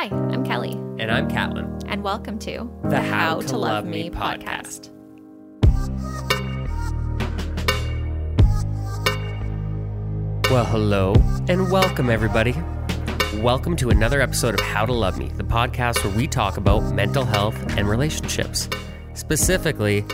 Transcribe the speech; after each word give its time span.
Hi, 0.00 0.04
I'm 0.30 0.44
Kelly, 0.44 0.74
And 1.00 1.10
I'm 1.10 1.28
Catlin. 1.28 1.76
and 1.88 2.04
welcome 2.04 2.38
to 2.38 2.70
The 2.84 3.00
How 3.00 3.40
to 3.40 3.58
Love 3.58 3.84
Me 3.84 4.08
podcast. 4.08 4.90
Well, 10.52 10.64
hello 10.66 11.14
and 11.48 11.68
welcome, 11.72 12.10
everybody. 12.10 12.54
Welcome 13.42 13.74
to 13.74 13.90
another 13.90 14.20
episode 14.20 14.54
of 14.54 14.60
How 14.60 14.86
to 14.86 14.92
Love 14.92 15.18
Me, 15.18 15.32
the 15.36 15.42
podcast 15.42 16.04
where 16.04 16.16
we 16.16 16.28
talk 16.28 16.58
about 16.58 16.94
mental 16.94 17.24
health 17.24 17.60
and 17.76 17.88
relationships. 17.88 18.68
Specifically, 19.14 20.04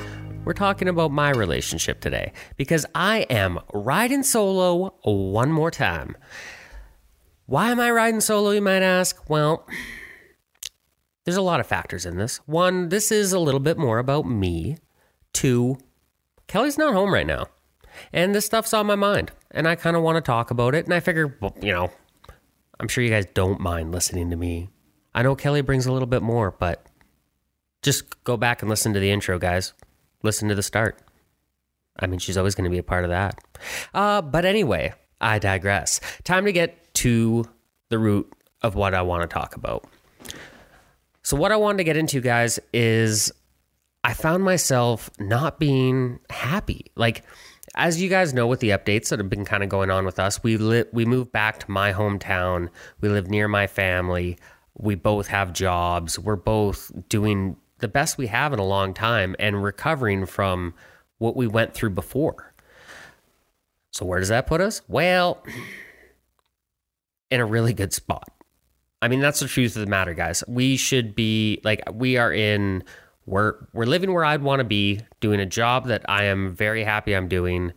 we're 0.46 0.54
talking 0.54 0.88
about 0.88 1.10
my 1.10 1.28
relationship 1.28 2.00
today 2.00 2.32
because 2.56 2.86
I 2.94 3.26
am 3.28 3.58
riding 3.74 4.22
solo 4.22 4.94
one 5.02 5.52
more 5.52 5.70
time. 5.70 6.16
Why 7.46 7.70
am 7.70 7.80
I 7.80 7.90
riding 7.90 8.20
solo, 8.20 8.50
you 8.50 8.62
might 8.62 8.82
ask? 8.82 9.28
Well, 9.28 9.66
there's 11.24 11.36
a 11.36 11.42
lot 11.42 11.60
of 11.60 11.66
factors 11.66 12.06
in 12.06 12.16
this. 12.16 12.38
One, 12.46 12.88
this 12.88 13.12
is 13.12 13.32
a 13.32 13.38
little 13.38 13.60
bit 13.60 13.78
more 13.78 13.98
about 13.98 14.26
me. 14.26 14.78
Two, 15.32 15.78
Kelly's 16.46 16.78
not 16.78 16.94
home 16.94 17.12
right 17.12 17.26
now. 17.26 17.46
And 18.12 18.34
this 18.34 18.46
stuff's 18.46 18.74
on 18.74 18.86
my 18.86 18.94
mind. 18.94 19.30
And 19.50 19.68
I 19.68 19.74
kind 19.74 19.96
of 19.96 20.02
want 20.02 20.16
to 20.16 20.20
talk 20.20 20.50
about 20.50 20.74
it. 20.74 20.84
And 20.84 20.94
I 20.94 21.00
figure, 21.00 21.36
well, 21.40 21.54
you 21.60 21.72
know, 21.72 21.90
I'm 22.80 22.88
sure 22.88 23.04
you 23.04 23.10
guys 23.10 23.26
don't 23.34 23.60
mind 23.60 23.92
listening 23.92 24.30
to 24.30 24.36
me. 24.36 24.70
I 25.14 25.22
know 25.22 25.36
Kelly 25.36 25.60
brings 25.60 25.86
a 25.86 25.92
little 25.92 26.08
bit 26.08 26.22
more, 26.22 26.50
but 26.50 26.86
just 27.82 28.24
go 28.24 28.36
back 28.36 28.62
and 28.62 28.68
listen 28.68 28.92
to 28.94 29.00
the 29.00 29.10
intro, 29.10 29.38
guys. 29.38 29.74
Listen 30.22 30.48
to 30.48 30.54
the 30.54 30.62
start. 30.62 30.98
I 32.00 32.06
mean, 32.06 32.18
she's 32.18 32.36
always 32.36 32.54
going 32.54 32.64
to 32.64 32.70
be 32.70 32.78
a 32.78 32.82
part 32.82 33.04
of 33.04 33.10
that. 33.10 33.38
Uh, 33.92 34.22
but 34.22 34.44
anyway, 34.44 34.92
I 35.20 35.38
digress. 35.38 36.00
Time 36.24 36.46
to 36.46 36.52
get 36.52 36.83
to 36.94 37.44
the 37.88 37.98
root 37.98 38.32
of 38.62 38.74
what 38.74 38.94
I 38.94 39.02
want 39.02 39.22
to 39.22 39.32
talk 39.32 39.56
about. 39.56 39.84
So, 41.22 41.36
what 41.36 41.52
I 41.52 41.56
wanted 41.56 41.78
to 41.78 41.84
get 41.84 41.96
into, 41.96 42.20
guys, 42.20 42.58
is 42.72 43.32
I 44.02 44.12
found 44.12 44.44
myself 44.44 45.10
not 45.18 45.58
being 45.58 46.20
happy. 46.28 46.86
Like, 46.96 47.24
as 47.74 48.00
you 48.00 48.08
guys 48.08 48.34
know, 48.34 48.46
with 48.46 48.60
the 48.60 48.70
updates 48.70 49.08
that 49.08 49.18
have 49.18 49.30
been 49.30 49.44
kind 49.44 49.62
of 49.62 49.68
going 49.68 49.90
on 49.90 50.04
with 50.04 50.18
us, 50.18 50.42
we 50.42 50.56
li- 50.56 50.84
we 50.92 51.04
moved 51.04 51.32
back 51.32 51.60
to 51.60 51.70
my 51.70 51.92
hometown. 51.92 52.68
We 53.00 53.08
live 53.08 53.28
near 53.28 53.48
my 53.48 53.66
family. 53.66 54.38
We 54.76 54.94
both 54.94 55.28
have 55.28 55.52
jobs. 55.52 56.18
We're 56.18 56.36
both 56.36 56.92
doing 57.08 57.56
the 57.78 57.88
best 57.88 58.18
we 58.18 58.26
have 58.26 58.52
in 58.52 58.58
a 58.58 58.64
long 58.64 58.92
time 58.92 59.34
and 59.38 59.62
recovering 59.62 60.26
from 60.26 60.74
what 61.18 61.36
we 61.36 61.46
went 61.46 61.74
through 61.74 61.90
before. 61.90 62.52
So, 63.92 64.04
where 64.04 64.18
does 64.18 64.28
that 64.28 64.46
put 64.46 64.60
us? 64.60 64.82
Well, 64.88 65.42
in 67.34 67.40
a 67.40 67.44
really 67.44 67.72
good 67.72 67.92
spot. 67.92 68.30
I 69.02 69.08
mean, 69.08 69.20
that's 69.20 69.40
the 69.40 69.48
truth 69.48 69.74
of 69.74 69.80
the 69.80 69.90
matter, 69.90 70.14
guys. 70.14 70.44
We 70.46 70.76
should 70.76 71.16
be 71.16 71.60
like 71.64 71.82
we 71.92 72.16
are 72.16 72.32
in 72.32 72.84
we're 73.26 73.56
we're 73.72 73.86
living 73.86 74.14
where 74.14 74.24
I'd 74.24 74.42
want 74.42 74.60
to 74.60 74.64
be, 74.64 75.00
doing 75.20 75.40
a 75.40 75.46
job 75.46 75.88
that 75.88 76.08
I 76.08 76.24
am 76.24 76.54
very 76.54 76.84
happy 76.84 77.14
I'm 77.14 77.26
doing. 77.26 77.72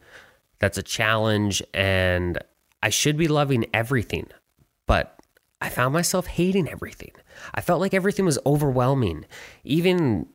That's 0.60 0.78
a 0.78 0.84
challenge 0.84 1.64
and 1.74 2.38
I 2.84 2.90
should 2.90 3.18
be 3.18 3.28
loving 3.28 3.66
everything. 3.74 4.28
But 4.86 5.20
I 5.60 5.70
found 5.70 5.92
myself 5.92 6.28
hating 6.28 6.70
everything. 6.70 7.12
I 7.54 7.62
felt 7.62 7.82
like 7.82 7.96
everything 7.96 8.26
was 8.26 8.40
overwhelming. 8.46 9.26
Even 9.64 10.28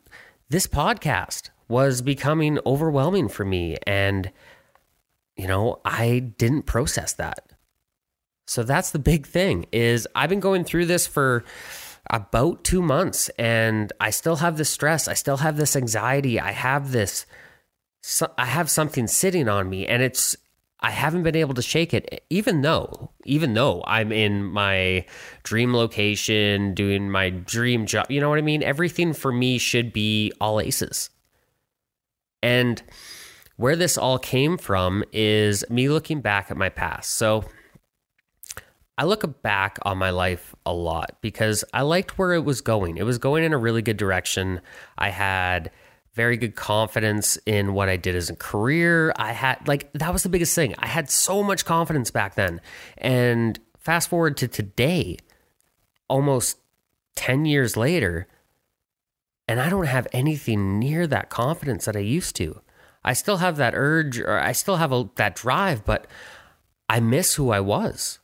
this 0.48 0.66
podcast 0.66 1.50
was 1.68 2.02
becoming 2.02 2.58
overwhelming 2.66 3.28
for 3.28 3.44
me 3.44 3.76
and 3.86 4.32
you 5.36 5.46
know, 5.46 5.80
I 5.84 6.18
didn't 6.18 6.64
process 6.64 7.12
that. 7.14 7.51
So 8.46 8.62
that's 8.62 8.90
the 8.90 8.98
big 8.98 9.26
thing 9.26 9.66
is 9.72 10.06
I've 10.14 10.30
been 10.30 10.40
going 10.40 10.64
through 10.64 10.86
this 10.86 11.06
for 11.06 11.44
about 12.10 12.64
2 12.64 12.82
months 12.82 13.28
and 13.38 13.92
I 14.00 14.10
still 14.10 14.36
have 14.36 14.56
this 14.56 14.68
stress, 14.68 15.08
I 15.08 15.14
still 15.14 15.38
have 15.38 15.56
this 15.56 15.76
anxiety, 15.76 16.40
I 16.40 16.52
have 16.52 16.92
this 16.92 17.26
I 18.36 18.46
have 18.46 18.68
something 18.68 19.06
sitting 19.06 19.48
on 19.48 19.70
me 19.70 19.86
and 19.86 20.02
it's 20.02 20.36
I 20.80 20.90
haven't 20.90 21.22
been 21.22 21.36
able 21.36 21.54
to 21.54 21.62
shake 21.62 21.94
it 21.94 22.24
even 22.28 22.62
though 22.62 23.12
even 23.24 23.54
though 23.54 23.84
I'm 23.86 24.10
in 24.10 24.42
my 24.42 25.06
dream 25.44 25.72
location 25.72 26.74
doing 26.74 27.08
my 27.10 27.30
dream 27.30 27.86
job. 27.86 28.10
You 28.10 28.20
know 28.20 28.28
what 28.28 28.38
I 28.38 28.42
mean? 28.42 28.64
Everything 28.64 29.12
for 29.12 29.30
me 29.30 29.58
should 29.58 29.92
be 29.92 30.32
all 30.40 30.60
aces. 30.60 31.10
And 32.42 32.82
where 33.56 33.76
this 33.76 33.96
all 33.96 34.18
came 34.18 34.58
from 34.58 35.04
is 35.12 35.64
me 35.70 35.88
looking 35.88 36.20
back 36.20 36.50
at 36.50 36.56
my 36.56 36.68
past. 36.68 37.12
So 37.12 37.44
I 38.98 39.04
look 39.04 39.42
back 39.42 39.78
on 39.82 39.98
my 39.98 40.10
life 40.10 40.54
a 40.66 40.72
lot 40.72 41.16
because 41.20 41.64
I 41.72 41.82
liked 41.82 42.18
where 42.18 42.34
it 42.34 42.44
was 42.44 42.60
going. 42.60 42.98
It 42.98 43.04
was 43.04 43.18
going 43.18 43.44
in 43.44 43.52
a 43.52 43.58
really 43.58 43.82
good 43.82 43.96
direction. 43.96 44.60
I 44.98 45.08
had 45.08 45.70
very 46.14 46.36
good 46.36 46.54
confidence 46.54 47.38
in 47.46 47.72
what 47.72 47.88
I 47.88 47.96
did 47.96 48.14
as 48.14 48.28
a 48.28 48.36
career. 48.36 49.14
I 49.16 49.32
had, 49.32 49.66
like, 49.66 49.90
that 49.94 50.12
was 50.12 50.22
the 50.22 50.28
biggest 50.28 50.54
thing. 50.54 50.74
I 50.78 50.86
had 50.86 51.08
so 51.08 51.42
much 51.42 51.64
confidence 51.64 52.10
back 52.10 52.34
then. 52.34 52.60
And 52.98 53.58
fast 53.78 54.10
forward 54.10 54.36
to 54.38 54.48
today, 54.48 55.16
almost 56.08 56.58
10 57.16 57.46
years 57.46 57.78
later, 57.78 58.28
and 59.48 59.58
I 59.58 59.70
don't 59.70 59.86
have 59.86 60.06
anything 60.12 60.78
near 60.78 61.06
that 61.06 61.30
confidence 61.30 61.86
that 61.86 61.96
I 61.96 62.00
used 62.00 62.36
to. 62.36 62.60
I 63.02 63.14
still 63.14 63.38
have 63.38 63.56
that 63.56 63.74
urge 63.74 64.20
or 64.20 64.38
I 64.38 64.52
still 64.52 64.76
have 64.76 64.92
a, 64.92 65.08
that 65.16 65.34
drive, 65.34 65.84
but 65.84 66.06
I 66.88 67.00
miss 67.00 67.34
who 67.34 67.50
I 67.50 67.60
was. 67.60 68.18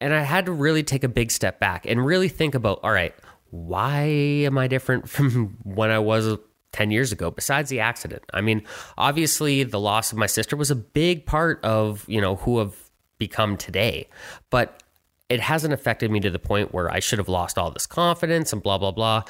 And 0.00 0.12
I 0.12 0.22
had 0.22 0.46
to 0.46 0.52
really 0.52 0.82
take 0.82 1.04
a 1.04 1.08
big 1.08 1.30
step 1.30 1.58
back 1.58 1.86
and 1.86 2.04
really 2.04 2.28
think 2.28 2.54
about 2.54 2.80
all 2.82 2.92
right, 2.92 3.14
why 3.50 4.02
am 4.02 4.58
I 4.58 4.68
different 4.68 5.08
from 5.10 5.58
when 5.62 5.90
I 5.90 5.98
was 5.98 6.38
10 6.72 6.90
years 6.90 7.12
ago 7.12 7.30
besides 7.30 7.70
the 7.70 7.80
accident? 7.80 8.22
I 8.32 8.40
mean, 8.40 8.62
obviously 8.98 9.62
the 9.62 9.80
loss 9.80 10.12
of 10.12 10.18
my 10.18 10.26
sister 10.26 10.56
was 10.56 10.70
a 10.70 10.76
big 10.76 11.26
part 11.26 11.64
of, 11.64 12.04
you 12.08 12.20
know, 12.20 12.36
who 12.36 12.60
I've 12.60 12.90
become 13.18 13.56
today. 13.56 14.08
But 14.50 14.82
it 15.28 15.40
hasn't 15.40 15.74
affected 15.74 16.10
me 16.10 16.20
to 16.20 16.30
the 16.30 16.38
point 16.38 16.72
where 16.72 16.90
I 16.90 17.00
should 17.00 17.18
have 17.18 17.28
lost 17.28 17.58
all 17.58 17.70
this 17.70 17.86
confidence 17.86 18.52
and 18.52 18.62
blah 18.62 18.78
blah 18.78 18.92
blah. 18.92 19.22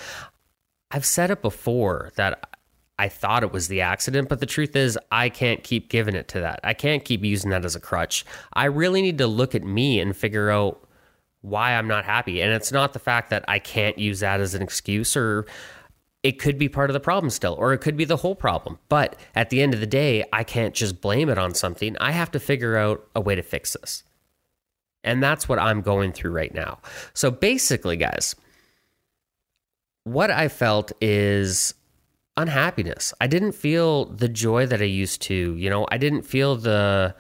I've 0.91 1.07
said 1.07 1.31
it 1.31 1.43
before 1.43 2.13
that 2.17 2.56
I 2.99 3.09
thought 3.09 3.43
it 3.43 3.53
was 3.53 3.69
the 3.69 3.83
accident, 3.83 4.29
but 4.29 4.41
the 4.41 4.47
truth 4.47 4.75
is, 4.75 4.99
I 5.13 5.29
can't 5.29 5.63
keep 5.63 5.91
giving 5.91 6.15
it 6.15 6.29
to 6.29 6.41
that. 6.41 6.61
I 6.65 6.73
can't 6.73 7.05
keep 7.05 7.23
using 7.23 7.51
that 7.51 7.65
as 7.65 7.77
a 7.77 7.81
crutch. 7.81 8.25
I 8.55 8.65
really 8.67 9.03
need 9.03 9.19
to 9.19 9.27
look 9.27 9.55
at 9.55 9.63
me 9.63 10.01
and 10.01 10.17
figure 10.17 10.51
out 10.51 10.83
why 11.43 11.73
I'm 11.73 11.87
not 11.87 12.05
happy. 12.05 12.41
And 12.41 12.53
it's 12.53 12.73
not 12.73 12.93
the 12.93 12.99
fact 12.99 13.31
that 13.31 13.45
I 13.49 13.59
can't 13.59 13.99
use 13.99 14.21
that 14.21 14.41
as 14.41 14.55
an 14.55 14.63
excuse, 14.63 15.17
or 15.17 15.47
it 16.23 16.41
could 16.41 16.59
be 16.59 16.69
part 16.69 16.91
of 16.91 16.95
the 16.95 17.01
problem 17.01 17.31
still, 17.31 17.55
or 17.59 17.73
it 17.73 17.79
could 17.79 17.97
be 17.97 18.05
the 18.05 18.17
whole 18.17 18.35
problem. 18.35 18.79
But 18.89 19.17
at 19.35 19.51
the 19.51 19.61
end 19.61 19.75
of 19.75 19.81
the 19.81 19.87
day, 19.87 20.25
I 20.33 20.43
can't 20.43 20.75
just 20.75 21.01
blame 21.01 21.29
it 21.29 21.39
on 21.39 21.55
something. 21.55 21.97
I 21.99 22.13
have 22.13 22.31
to 22.33 22.41
figure 22.41 22.77
out 22.77 23.07
a 23.15 23.21
way 23.21 23.35
to 23.35 23.43
fix 23.43 23.77
this. 23.79 24.03
And 25.05 25.23
that's 25.23 25.49
what 25.49 25.61
I'm 25.61 25.83
going 25.83 26.13
through 26.13 26.33
right 26.33 26.53
now. 26.53 26.79
So 27.15 27.31
basically, 27.31 27.97
guys, 27.97 28.35
what 30.03 30.31
I 30.31 30.49
felt 30.49 30.91
is 31.01 31.75
unhappiness. 32.37 33.15
I 33.21 33.27
didn't 33.27 33.53
feel 33.53 34.07
the 34.07 34.29
joy 34.29 34.67
that 34.67 34.81
I 34.81 34.85
used 34.85 35.23
to. 35.23 35.55
You 35.55 35.71
know, 35.71 35.87
I 35.91 35.99
didn't 35.99 36.23
feel 36.23 36.57
the, 36.57 37.15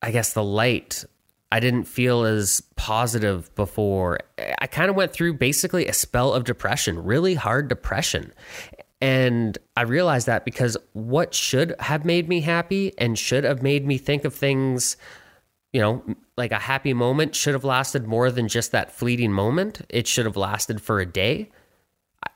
I 0.00 0.10
guess, 0.10 0.32
the 0.32 0.44
light. 0.44 1.04
I 1.50 1.60
didn't 1.60 1.84
feel 1.84 2.24
as 2.24 2.62
positive 2.76 3.54
before. 3.54 4.20
I 4.58 4.66
kind 4.66 4.88
of 4.88 4.96
went 4.96 5.12
through 5.12 5.34
basically 5.34 5.86
a 5.86 5.92
spell 5.92 6.32
of 6.32 6.44
depression, 6.44 7.04
really 7.04 7.34
hard 7.34 7.68
depression. 7.68 8.32
And 9.02 9.58
I 9.76 9.82
realized 9.82 10.26
that 10.28 10.44
because 10.44 10.76
what 10.92 11.34
should 11.34 11.74
have 11.80 12.04
made 12.04 12.28
me 12.28 12.40
happy 12.40 12.92
and 12.96 13.18
should 13.18 13.44
have 13.44 13.62
made 13.62 13.86
me 13.86 13.98
think 13.98 14.24
of 14.24 14.32
things, 14.32 14.96
you 15.72 15.80
know, 15.80 16.02
like 16.36 16.52
a 16.52 16.58
happy 16.58 16.94
moment 16.94 17.34
should 17.34 17.52
have 17.52 17.64
lasted 17.64 18.06
more 18.06 18.30
than 18.30 18.48
just 18.48 18.72
that 18.72 18.92
fleeting 18.92 19.32
moment. 19.32 19.82
It 19.90 20.06
should 20.06 20.24
have 20.24 20.36
lasted 20.36 20.80
for 20.80 21.00
a 21.00 21.06
day. 21.06 21.50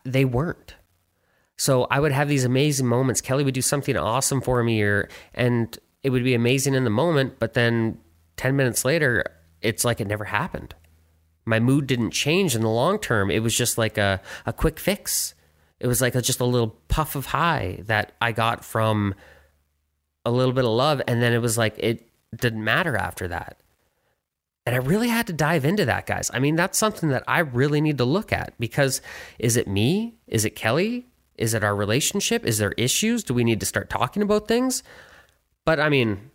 They 0.04 0.24
weren't. 0.24 0.74
So 1.56 1.86
I 1.90 2.00
would 2.00 2.12
have 2.12 2.28
these 2.28 2.44
amazing 2.44 2.86
moments. 2.86 3.20
Kelly 3.20 3.44
would 3.44 3.54
do 3.54 3.62
something 3.62 3.96
awesome 3.96 4.40
for 4.40 4.62
me, 4.62 4.82
or 4.82 5.08
and 5.34 5.76
it 6.02 6.10
would 6.10 6.24
be 6.24 6.34
amazing 6.34 6.74
in 6.74 6.84
the 6.84 6.90
moment. 6.90 7.38
But 7.38 7.54
then 7.54 7.98
ten 8.36 8.56
minutes 8.56 8.84
later, 8.84 9.24
it's 9.62 9.84
like 9.84 10.00
it 10.00 10.06
never 10.06 10.24
happened. 10.24 10.74
My 11.46 11.60
mood 11.60 11.86
didn't 11.86 12.10
change 12.10 12.54
in 12.54 12.62
the 12.62 12.68
long 12.68 12.98
term. 12.98 13.30
It 13.30 13.42
was 13.42 13.56
just 13.56 13.78
like 13.78 13.96
a 13.96 14.20
a 14.44 14.52
quick 14.52 14.78
fix. 14.78 15.34
It 15.78 15.86
was 15.86 16.00
like 16.00 16.14
a, 16.14 16.22
just 16.22 16.40
a 16.40 16.44
little 16.44 16.76
puff 16.88 17.16
of 17.16 17.26
high 17.26 17.80
that 17.82 18.12
I 18.20 18.32
got 18.32 18.64
from 18.64 19.14
a 20.24 20.30
little 20.30 20.52
bit 20.52 20.64
of 20.64 20.70
love, 20.70 21.00
and 21.06 21.22
then 21.22 21.32
it 21.32 21.40
was 21.40 21.56
like 21.56 21.74
it 21.78 22.06
didn't 22.34 22.64
matter 22.64 22.96
after 22.96 23.28
that. 23.28 23.60
And 24.66 24.74
I 24.74 24.78
really 24.78 25.08
had 25.08 25.28
to 25.28 25.32
dive 25.32 25.64
into 25.64 25.84
that, 25.84 26.06
guys. 26.06 26.28
I 26.34 26.40
mean, 26.40 26.56
that's 26.56 26.76
something 26.76 27.10
that 27.10 27.22
I 27.28 27.38
really 27.38 27.80
need 27.80 27.98
to 27.98 28.04
look 28.04 28.32
at 28.32 28.52
because 28.58 29.00
is 29.38 29.56
it 29.56 29.68
me? 29.68 30.16
Is 30.26 30.44
it 30.44 30.56
Kelly? 30.56 31.06
Is 31.38 31.54
it 31.54 31.64
our 31.64 31.74
relationship? 31.74 32.44
Is 32.44 32.58
there 32.58 32.72
issues? 32.76 33.24
Do 33.24 33.34
we 33.34 33.44
need 33.44 33.60
to 33.60 33.66
start 33.66 33.90
talking 33.90 34.22
about 34.22 34.48
things? 34.48 34.82
But 35.64 35.80
I 35.80 35.88
mean, 35.88 36.30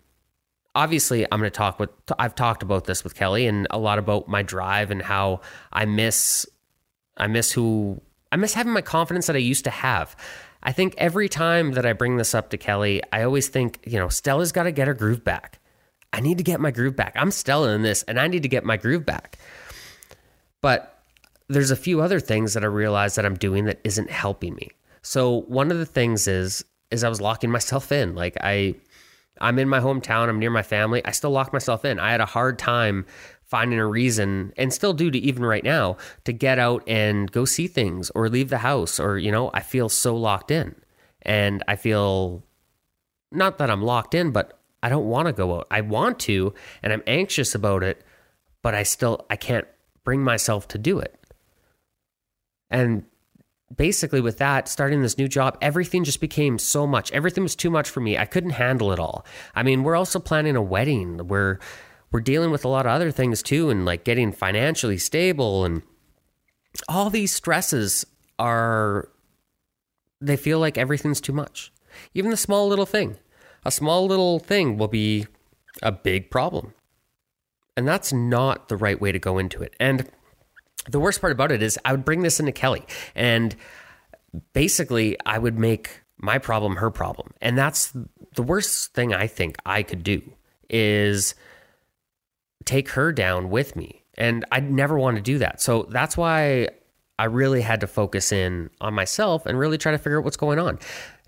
obviously 0.76 1.26
I'm 1.32 1.40
going 1.40 1.52
to 1.52 1.58
talk 1.58 1.80
with 1.80 1.90
I've 2.18 2.36
talked 2.36 2.64
about 2.64 2.86
this 2.86 3.04
with 3.04 3.16
Kelly 3.16 3.48
and 3.48 3.68
a 3.70 3.78
lot 3.78 4.00
about 4.00 4.28
my 4.28 4.42
drive 4.42 4.92
and 4.92 5.02
how 5.02 5.42
I 5.72 5.86
miss 5.86 6.46
I 7.18 7.28
miss 7.28 7.52
who 7.52 8.02
I 8.32 8.38
miss 8.38 8.54
having 8.54 8.74
my 8.74 8.82
confidence 8.82 9.28
that 9.28 9.36
I 9.36 9.40
used 9.40 9.66
to 9.66 9.72
have. 9.72 10.16
I 10.64 10.72
think 10.72 10.94
every 10.98 11.28
time 11.28 11.72
that 11.74 11.86
I 11.86 11.94
bring 11.94 12.18
this 12.18 12.36
up 12.36 12.52
to 12.52 12.58
Kelly, 12.58 13.02
I 13.12 13.24
always 13.24 13.48
think, 13.48 13.80
you 13.84 13.98
know, 13.98 14.10
Stella's 14.10 14.52
got 14.52 14.64
to 14.64 14.72
get 14.72 14.88
her 14.88 14.94
groove 14.94 15.24
back. 15.24 15.60
I 16.14 16.20
need 16.20 16.38
to 16.38 16.44
get 16.44 16.60
my 16.60 16.72
groove 16.72 16.96
back. 16.96 17.14
I'm 17.16 17.32
Stella 17.32 17.74
in 17.74 17.82
this 17.82 18.04
and 18.04 18.20
I 18.20 18.28
need 18.28 18.44
to 18.44 18.50
get 18.50 18.64
my 18.64 18.78
groove 18.78 19.06
back. 19.06 19.38
But 20.62 21.04
there's 21.48 21.72
a 21.72 21.76
few 21.76 22.02
other 22.02 22.20
things 22.20 22.54
that 22.54 22.64
I 22.64 22.68
realize 22.68 23.16
that 23.16 23.26
I'm 23.26 23.36
doing 23.36 23.66
that 23.66 23.80
isn't 23.84 24.10
helping 24.10 24.56
me. 24.56 24.72
So 25.04 25.42
one 25.42 25.72
of 25.72 25.78
the 25.78 25.86
things 25.86 26.28
is 26.28 26.64
is 26.92 27.04
I 27.04 27.10
was 27.10 27.22
locking 27.22 27.52
myself 27.52 27.92
in. 27.92 28.16
Like 28.16 28.38
I 28.42 28.76
I'm 29.40 29.58
in 29.58 29.70
my 29.70 29.80
hometown, 29.80 30.30
I'm 30.30 30.40
near 30.40 30.52
my 30.52 30.62
family. 30.62 31.04
I 31.04 31.12
still 31.12 31.32
lock 31.32 31.52
myself 31.52 31.84
in. 31.86 32.00
I 32.00 32.12
had 32.12 32.22
a 32.22 32.26
hard 32.26 32.60
time 32.60 33.06
finding 33.44 33.80
a 33.80 33.86
reason 33.86 34.54
and 34.56 34.74
still 34.74 34.94
do 34.94 35.12
to 35.12 35.18
even 35.18 35.44
right 35.44 35.64
now 35.64 35.98
to 36.24 36.32
get 36.32 36.60
out 36.60 36.84
and 36.88 37.32
go 37.32 37.44
see 37.44 37.68
things 37.68 38.10
or 38.12 38.30
leave 38.30 38.50
the 38.50 38.60
house 38.60 39.00
or 39.00 39.18
you 39.18 39.32
know, 39.32 39.50
I 39.54 39.62
feel 39.62 39.90
so 39.90 40.16
locked 40.16 40.52
in. 40.52 40.76
And 41.24 41.64
I 41.68 41.76
feel 41.76 42.44
not 43.32 43.58
that 43.58 43.70
I'm 43.70 43.82
locked 43.82 44.14
in, 44.14 44.32
but 44.32 44.60
I 44.84 44.90
don't 44.90 45.08
want 45.08 45.28
to 45.28 45.34
go 45.34 45.58
out. 45.58 45.68
I 45.72 45.82
want 45.82 46.20
to 46.22 46.54
and 46.84 46.94
I'm 46.94 47.04
anxious 47.08 47.56
about 47.56 47.84
it, 47.84 48.04
but 48.62 48.76
I 48.76 48.84
still 48.84 49.26
I 49.30 49.36
can't 49.36 49.68
bring 50.04 50.22
myself 50.22 50.68
to 50.70 50.78
do 50.78 51.00
it. 51.00 51.18
And 52.70 53.06
basically 53.76 54.22
with 54.22 54.38
that 54.38 54.68
starting 54.68 55.02
this 55.02 55.18
new 55.18 55.28
job 55.28 55.58
everything 55.62 56.04
just 56.04 56.22
became 56.22 56.58
so 56.58 56.86
much. 56.86 57.12
Everything 57.12 57.44
was 57.44 57.56
too 57.56 57.70
much 57.70 57.90
for 57.90 58.02
me. 58.02 58.18
I 58.18 58.26
couldn't 58.26 58.52
handle 58.52 58.92
it 58.92 59.00
all. 59.00 59.26
I 59.56 59.64
mean 59.64 59.84
we're 59.84 59.96
also 59.96 60.20
planning 60.20 60.56
a 60.56 60.62
wedding. 60.62 61.28
We're 61.28 61.60
we're 62.12 62.22
dealing 62.22 62.52
with 62.52 62.66
a 62.66 62.68
lot 62.68 62.86
of 62.86 62.92
other 62.92 63.12
things 63.12 63.42
too 63.42 63.70
and 63.70 63.86
like 63.86 64.04
getting 64.04 64.32
financially 64.32 64.98
stable 64.98 65.66
and 65.66 65.82
all 66.88 67.10
these 67.10 67.32
stresses 67.32 68.06
are 68.40 69.10
they 70.20 70.38
feel 70.38 70.60
like 70.60 70.78
everything's 70.78 71.22
too 71.22 71.34
much. 71.34 71.72
Even 72.14 72.32
the 72.32 72.38
small 72.38 72.68
little 72.68 72.86
thing. 72.86 73.18
A 73.66 73.72
small 73.72 74.06
little 74.08 74.40
thing 74.40 74.78
will 74.78 74.88
be 74.88 75.28
a 75.82 75.92
big 75.92 76.30
problem. 76.30 76.74
And 77.78 77.88
that's 77.88 78.12
not 78.12 78.70
the 78.70 78.78
right 78.78 79.00
way 79.00 79.12
to 79.12 79.20
go 79.20 79.38
into 79.38 79.62
it. 79.62 79.76
And 79.80 80.10
the 80.90 81.00
worst 81.00 81.22
part 81.22 81.32
about 81.32 81.52
it 81.52 81.62
is 81.62 81.80
I 81.86 81.92
would 81.92 82.06
bring 82.06 82.22
this 82.22 82.40
into 82.40 82.52
Kelly 82.52 82.86
and 83.16 83.56
basically 84.54 85.18
I 85.26 85.38
would 85.38 85.60
make 85.60 86.02
my 86.18 86.38
problem 86.38 86.78
her 86.78 86.90
problem. 86.92 87.34
And 87.42 87.58
that's 87.58 87.94
the 88.36 88.44
worst 88.44 88.94
thing 88.94 89.14
I 89.14 89.28
think 89.28 89.58
I 89.66 89.84
could 89.84 90.04
do 90.04 90.22
is 90.70 91.36
take 92.66 92.90
her 92.90 93.12
down 93.12 93.50
with 93.50 93.76
me. 93.76 94.04
And 94.18 94.46
I'd 94.52 94.72
never 94.72 94.98
want 94.98 95.18
to 95.18 95.22
do 95.22 95.40
that. 95.40 95.62
So 95.62 95.88
that's 95.90 96.16
why 96.16 96.70
I 97.18 97.26
really 97.26 97.62
had 97.62 97.82
to 97.82 97.88
focus 97.88 98.32
in 98.32 98.70
on 98.80 98.94
myself 98.94 99.46
and 99.46 99.58
really 99.58 99.78
try 99.78 99.92
to 99.92 99.98
figure 99.98 100.20
out 100.20 100.24
what's 100.24 100.38
going 100.38 100.60
on. 100.60 100.80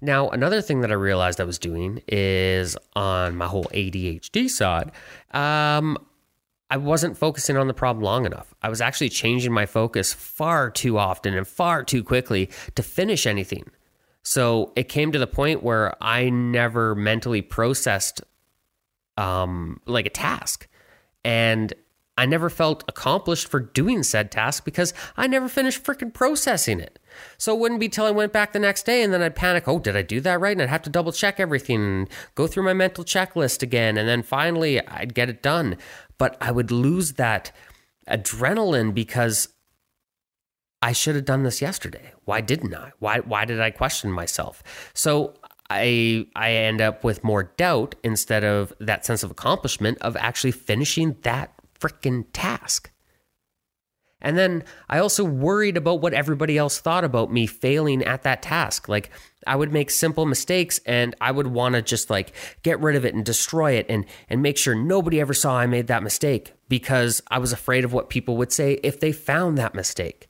Now, 0.02 0.30
another 0.30 0.62
thing 0.62 0.82
that 0.82 0.92
I 0.92 0.96
realized 0.96 1.40
I 1.40 1.44
was 1.44 1.60
doing 1.60 2.02
is 2.08 2.78
on 2.96 3.36
my 3.36 3.48
whole 3.48 3.66
ADHD 3.66 4.50
side. 4.50 4.92
Um, 5.32 5.98
I 6.74 6.78
wasn't 6.78 7.16
focusing 7.16 7.56
on 7.56 7.68
the 7.68 7.74
problem 7.76 8.04
long 8.04 8.26
enough. 8.26 8.52
I 8.64 8.70
was 8.70 8.82
actually 8.82 9.10
changing 9.10 9.52
my 9.52 9.68
focus 9.68 10.12
far 10.12 10.72
too 10.72 10.98
often 10.98 11.36
and 11.36 11.48
far 11.48 11.84
too 11.84 12.04
quickly 12.04 12.50
to 12.74 12.82
finish 12.82 13.28
anything. 13.28 13.70
So 14.24 14.74
it 14.76 14.90
came 14.90 15.12
to 15.12 15.20
the 15.20 15.28
point 15.28 15.62
where 15.62 15.94
I 16.02 16.32
never 16.32 16.96
mentally 16.96 17.44
processed 17.44 18.24
um, 19.18 19.82
like 19.86 20.08
a 20.08 20.10
task. 20.10 20.68
And 21.24 21.72
I 22.18 22.26
never 22.26 22.50
felt 22.50 22.84
accomplished 22.88 23.48
for 23.48 23.60
doing 23.60 24.02
said 24.04 24.32
task 24.32 24.66
because 24.66 24.94
I 25.16 25.28
never 25.28 25.50
finished 25.50 25.84
freaking 25.84 26.14
processing 26.14 26.80
it. 26.80 27.00
So 27.38 27.56
it 27.56 27.60
wouldn't 27.60 27.80
be 27.80 27.90
till 27.90 28.06
I 28.06 28.12
went 28.12 28.34
back 28.34 28.54
the 28.54 28.60
next 28.60 28.86
day 28.86 29.04
and 29.04 29.12
then 29.12 29.22
I'd 29.22 29.36
panic, 29.36 29.68
oh, 29.68 29.80
did 29.80 29.96
I 29.96 30.04
do 30.04 30.22
that 30.22 30.40
right? 30.40 30.52
And 30.52 30.62
I'd 30.62 30.70
have 30.70 30.84
to 30.84 30.92
double 30.92 31.12
check 31.12 31.40
everything 31.40 31.84
and 31.84 32.10
go 32.36 32.46
through 32.46 32.64
my 32.64 32.74
mental 32.74 33.04
checklist 33.04 33.64
again. 33.64 33.98
And 33.98 34.08
then 34.08 34.22
finally 34.22 34.86
I'd 34.88 35.14
get 35.16 35.30
it 35.30 35.42
done 35.42 35.78
but 36.24 36.38
I 36.40 36.52
would 36.52 36.72
lose 36.72 37.16
that 37.16 37.52
adrenaline 38.10 38.94
because 38.94 39.50
I 40.82 40.94
should 40.94 41.16
have 41.16 41.26
done 41.26 41.44
this 41.44 41.62
yesterday. 41.62 42.14
Why 42.24 42.40
didn't 42.40 42.74
I? 42.74 42.94
Why 43.00 43.20
why 43.20 43.44
did 43.44 43.60
I 43.60 43.72
question 43.72 44.10
myself? 44.10 44.64
So 44.94 45.34
I 45.70 46.26
I 46.34 46.52
end 46.52 46.80
up 46.80 47.04
with 47.04 47.26
more 47.26 47.52
doubt 47.58 47.96
instead 48.06 48.46
of 48.46 48.72
that 48.80 49.06
sense 49.06 49.22
of 49.24 49.32
accomplishment 49.32 49.98
of 50.00 50.16
actually 50.16 50.54
finishing 50.54 51.18
that 51.24 51.52
freaking 51.78 52.24
task. 52.32 52.90
And 54.24 54.38
then 54.38 54.64
I 54.90 55.00
also 55.00 55.24
worried 55.24 55.78
about 55.78 56.02
what 56.02 56.14
everybody 56.14 56.58
else 56.58 56.80
thought 56.80 57.04
about 57.04 57.32
me 57.32 57.46
failing 57.46 58.04
at 58.04 58.24
that 58.24 58.42
task. 58.42 58.88
Like 58.88 59.12
I 59.46 59.56
would 59.56 59.74
make 59.74 59.92
simple 59.92 60.26
mistakes 60.26 60.80
and 60.86 61.16
I 61.22 61.32
would 61.32 61.48
want 61.48 61.76
to 61.76 61.82
just 61.82 62.10
like 62.10 62.34
get 62.64 62.80
rid 62.80 62.96
of 62.96 63.06
it 63.06 63.14
and 63.14 63.26
destroy 63.26 63.74
it 63.74 63.86
and 63.90 64.06
and 64.30 64.42
make 64.42 64.58
sure 64.58 64.74
nobody 64.74 65.20
ever 65.20 65.34
saw 65.34 65.58
I 65.60 65.68
made 65.68 65.88
that 65.88 66.04
mistake 66.04 66.54
because 66.70 67.22
I 67.30 67.40
was 67.40 67.52
afraid 67.52 67.84
of 67.84 67.94
what 67.94 68.10
people 68.10 68.38
would 68.38 68.52
say 68.52 68.80
if 68.84 69.00
they 69.00 69.12
found 69.12 69.58
that 69.58 69.76
mistake. 69.76 70.30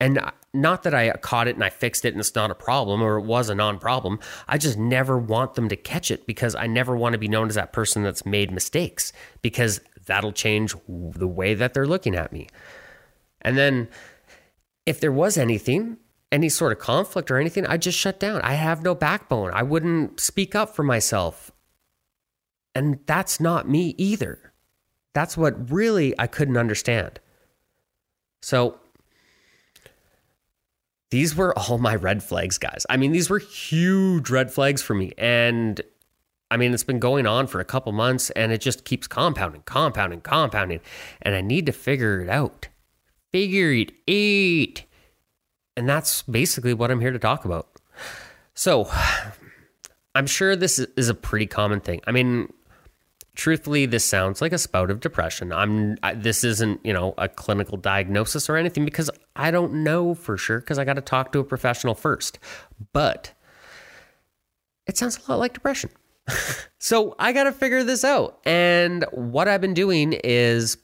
And 0.00 0.20
not 0.54 0.84
that 0.84 0.94
I 0.94 1.10
caught 1.10 1.48
it 1.48 1.56
and 1.56 1.64
I 1.64 1.70
fixed 1.70 2.04
it 2.04 2.14
and 2.14 2.20
it's 2.20 2.34
not 2.34 2.50
a 2.50 2.54
problem 2.54 3.02
or 3.02 3.18
it 3.18 3.24
was 3.24 3.48
a 3.48 3.54
non 3.54 3.78
problem. 3.78 4.20
I 4.46 4.56
just 4.56 4.78
never 4.78 5.18
want 5.18 5.54
them 5.54 5.68
to 5.68 5.76
catch 5.76 6.10
it 6.10 6.26
because 6.26 6.54
I 6.54 6.66
never 6.66 6.96
want 6.96 7.14
to 7.14 7.18
be 7.18 7.28
known 7.28 7.48
as 7.48 7.56
that 7.56 7.72
person 7.72 8.02
that's 8.02 8.24
made 8.24 8.50
mistakes 8.50 9.12
because 9.42 9.80
that'll 10.06 10.32
change 10.32 10.74
the 10.88 11.28
way 11.28 11.54
that 11.54 11.74
they're 11.74 11.86
looking 11.86 12.14
at 12.14 12.32
me. 12.32 12.48
And 13.42 13.56
then 13.56 13.88
if 14.86 15.00
there 15.00 15.12
was 15.12 15.36
anything, 15.36 15.98
any 16.30 16.48
sort 16.48 16.72
of 16.72 16.78
conflict 16.78 17.30
or 17.30 17.38
anything, 17.38 17.66
I 17.66 17.76
just 17.76 17.98
shut 17.98 18.20
down. 18.20 18.40
I 18.42 18.54
have 18.54 18.82
no 18.82 18.94
backbone. 18.94 19.50
I 19.52 19.62
wouldn't 19.62 20.20
speak 20.20 20.54
up 20.54 20.74
for 20.74 20.82
myself. 20.82 21.50
And 22.74 23.00
that's 23.06 23.40
not 23.40 23.68
me 23.68 23.94
either. 23.98 24.52
That's 25.14 25.36
what 25.36 25.70
really 25.70 26.14
I 26.18 26.26
couldn't 26.26 26.56
understand. 26.56 27.20
So 28.42 28.78
these 31.10 31.34
were 31.34 31.58
all 31.58 31.78
my 31.78 31.94
red 31.94 32.22
flags, 32.22 32.58
guys. 32.58 32.84
I 32.90 32.96
mean, 32.96 33.12
these 33.12 33.30
were 33.30 33.38
huge 33.38 34.30
red 34.30 34.52
flags 34.52 34.82
for 34.82 34.94
me. 34.94 35.12
And 35.16 35.80
I 36.50 36.56
mean, 36.56 36.72
it's 36.72 36.84
been 36.84 36.98
going 36.98 37.26
on 37.26 37.46
for 37.46 37.60
a 37.60 37.64
couple 37.64 37.92
months 37.92 38.30
and 38.30 38.52
it 38.52 38.60
just 38.60 38.84
keeps 38.84 39.06
compounding, 39.06 39.62
compounding, 39.62 40.20
compounding. 40.20 40.80
And 41.22 41.34
I 41.34 41.40
need 41.40 41.66
to 41.66 41.72
figure 41.72 42.20
it 42.20 42.28
out. 42.28 42.68
Figure 43.32 43.72
it 43.72 43.92
out. 44.08 44.84
And 45.76 45.88
that's 45.88 46.22
basically 46.22 46.74
what 46.74 46.90
I'm 46.90 47.00
here 47.00 47.12
to 47.12 47.18
talk 47.18 47.44
about. 47.44 47.68
So, 48.54 48.90
I'm 50.14 50.26
sure 50.26 50.56
this 50.56 50.80
is 50.80 51.08
a 51.08 51.14
pretty 51.14 51.46
common 51.46 51.80
thing. 51.80 52.00
I 52.06 52.10
mean, 52.10 52.52
truthfully, 53.36 53.86
this 53.86 54.04
sounds 54.04 54.42
like 54.42 54.52
a 54.52 54.58
spout 54.58 54.90
of 54.90 54.98
depression. 54.98 55.52
I'm 55.52 55.96
I, 56.02 56.14
this 56.14 56.42
isn't, 56.42 56.84
you 56.84 56.92
know, 56.92 57.14
a 57.16 57.28
clinical 57.28 57.76
diagnosis 57.76 58.50
or 58.50 58.56
anything 58.56 58.84
because 58.84 59.10
I 59.36 59.52
don't 59.52 59.84
know 59.84 60.14
for 60.14 60.36
sure 60.36 60.58
because 60.58 60.78
I 60.78 60.84
got 60.84 60.94
to 60.94 61.00
talk 61.00 61.30
to 61.32 61.38
a 61.38 61.44
professional 61.44 61.94
first. 61.94 62.40
But 62.92 63.32
it 64.86 64.98
sounds 64.98 65.18
a 65.18 65.30
lot 65.30 65.38
like 65.38 65.54
depression. 65.54 65.90
so, 66.80 67.14
I 67.18 67.32
got 67.32 67.44
to 67.44 67.52
figure 67.52 67.84
this 67.84 68.04
out. 68.04 68.40
And 68.44 69.04
what 69.12 69.46
I've 69.46 69.60
been 69.60 69.74
doing 69.74 70.14
is 70.24 70.78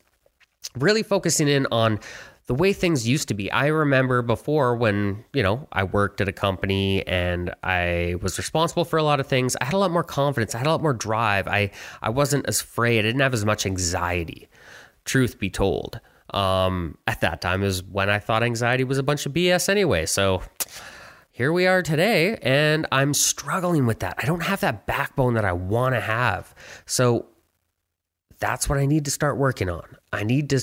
really 0.76 1.02
focusing 1.02 1.48
in 1.48 1.66
on 1.72 1.98
the 2.46 2.54
way 2.54 2.72
things 2.72 3.08
used 3.08 3.28
to 3.28 3.34
be. 3.34 3.50
I 3.50 3.68
remember 3.68 4.20
before 4.20 4.76
when, 4.76 5.24
you 5.32 5.42
know, 5.42 5.66
I 5.72 5.84
worked 5.84 6.20
at 6.20 6.28
a 6.28 6.32
company 6.32 7.06
and 7.06 7.54
I 7.62 8.16
was 8.20 8.36
responsible 8.36 8.84
for 8.84 8.98
a 8.98 9.02
lot 9.02 9.18
of 9.18 9.26
things, 9.26 9.56
I 9.60 9.64
had 9.64 9.74
a 9.74 9.78
lot 9.78 9.90
more 9.90 10.04
confidence, 10.04 10.54
I 10.54 10.58
had 10.58 10.66
a 10.66 10.70
lot 10.70 10.82
more 10.82 10.92
drive. 10.92 11.48
I 11.48 11.70
I 12.02 12.10
wasn't 12.10 12.46
as 12.46 12.60
afraid, 12.60 12.98
I 12.98 13.02
didn't 13.02 13.20
have 13.20 13.34
as 13.34 13.44
much 13.44 13.64
anxiety. 13.64 14.48
Truth 15.04 15.38
be 15.38 15.48
told. 15.48 16.00
Um, 16.30 16.98
at 17.06 17.20
that 17.20 17.40
time 17.40 17.62
is 17.62 17.82
when 17.82 18.10
I 18.10 18.18
thought 18.18 18.42
anxiety 18.42 18.84
was 18.84 18.98
a 18.98 19.02
bunch 19.02 19.24
of 19.24 19.32
BS 19.32 19.68
anyway. 19.68 20.04
So 20.04 20.42
here 21.30 21.52
we 21.52 21.66
are 21.66 21.82
today, 21.82 22.36
and 22.42 22.86
I'm 22.92 23.14
struggling 23.14 23.86
with 23.86 24.00
that. 24.00 24.16
I 24.18 24.26
don't 24.26 24.42
have 24.42 24.60
that 24.60 24.86
backbone 24.86 25.34
that 25.34 25.44
I 25.44 25.52
want 25.52 25.94
to 25.94 26.00
have. 26.00 26.54
So 26.86 27.26
that's 28.38 28.68
what 28.68 28.78
I 28.78 28.86
need 28.86 29.04
to 29.06 29.10
start 29.10 29.36
working 29.36 29.68
on. 29.68 29.96
I 30.12 30.24
need 30.24 30.50
to 30.50 30.60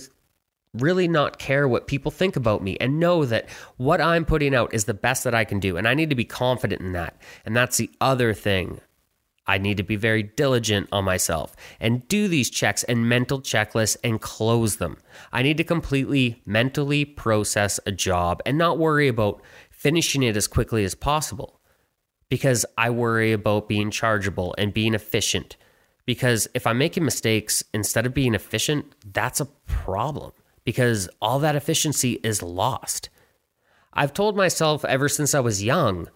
really 0.74 1.08
not 1.08 1.40
care 1.40 1.68
what 1.68 1.88
people 1.88 2.12
think 2.12 2.36
about 2.36 2.64
me 2.64 2.78
and 2.80 3.00
know 3.00 3.26
that 3.26 3.50
what 3.78 4.00
I'm 4.00 4.26
putting 4.26 4.56
out 4.56 4.74
is 4.74 4.86
the 4.86 4.94
best 4.94 5.24
that 5.26 5.36
I 5.36 5.44
can 5.44 5.60
do. 5.60 5.78
And 5.78 5.88
I 5.88 5.94
need 5.94 6.10
to 6.10 6.16
be 6.16 6.26
confident 6.26 6.82
in 6.82 6.94
that. 6.94 7.20
And 7.46 7.56
that's 7.56 7.78
the 7.78 7.90
other 8.00 8.34
thing. 8.34 8.80
I 9.48 9.58
need 9.58 9.78
to 9.78 9.84
be 9.84 9.96
very 9.96 10.24
diligent 10.24 10.88
on 10.92 11.04
myself 11.04 11.56
and 11.80 12.08
do 12.08 12.28
these 12.28 12.50
checks 12.50 12.84
and 12.84 13.10
mental 13.10 13.42
checklists 13.42 13.98
and 14.04 14.22
close 14.22 14.78
them. 14.78 14.98
I 15.34 15.42
need 15.42 15.58
to 15.58 15.64
completely 15.64 16.42
mentally 16.46 17.04
process 17.06 17.80
a 17.86 17.92
job 17.92 18.42
and 18.46 18.58
not 18.58 18.78
worry 18.78 19.08
about 19.08 19.42
finishing 19.70 20.24
it 20.24 20.38
as 20.38 20.48
quickly 20.48 20.86
as 20.86 20.96
possible 20.96 21.60
because 22.30 22.66
I 22.78 22.92
worry 22.92 23.34
about 23.34 23.68
being 23.68 23.92
chargeable 23.92 24.56
and 24.58 24.74
being 24.74 24.94
efficient 24.94 25.58
Because 26.06 26.48
if 26.54 26.66
I'm 26.68 26.78
making 26.78 27.06
mistakes 27.06 27.64
instead 27.74 28.06
of 28.06 28.14
being 28.14 28.34
efficient, 28.34 28.94
that's 29.14 29.40
a 29.40 29.46
problem 29.46 30.34
because 30.64 31.10
all 31.22 31.40
that 31.40 31.56
efficiency 31.56 32.20
is 32.24 32.42
lost. 32.42 33.10
I've 33.94 34.14
told 34.14 34.38
myself 34.38 34.86
ever 34.86 35.10
since 35.10 35.36
I 35.36 35.40
was 35.40 35.64
young, 35.64 36.08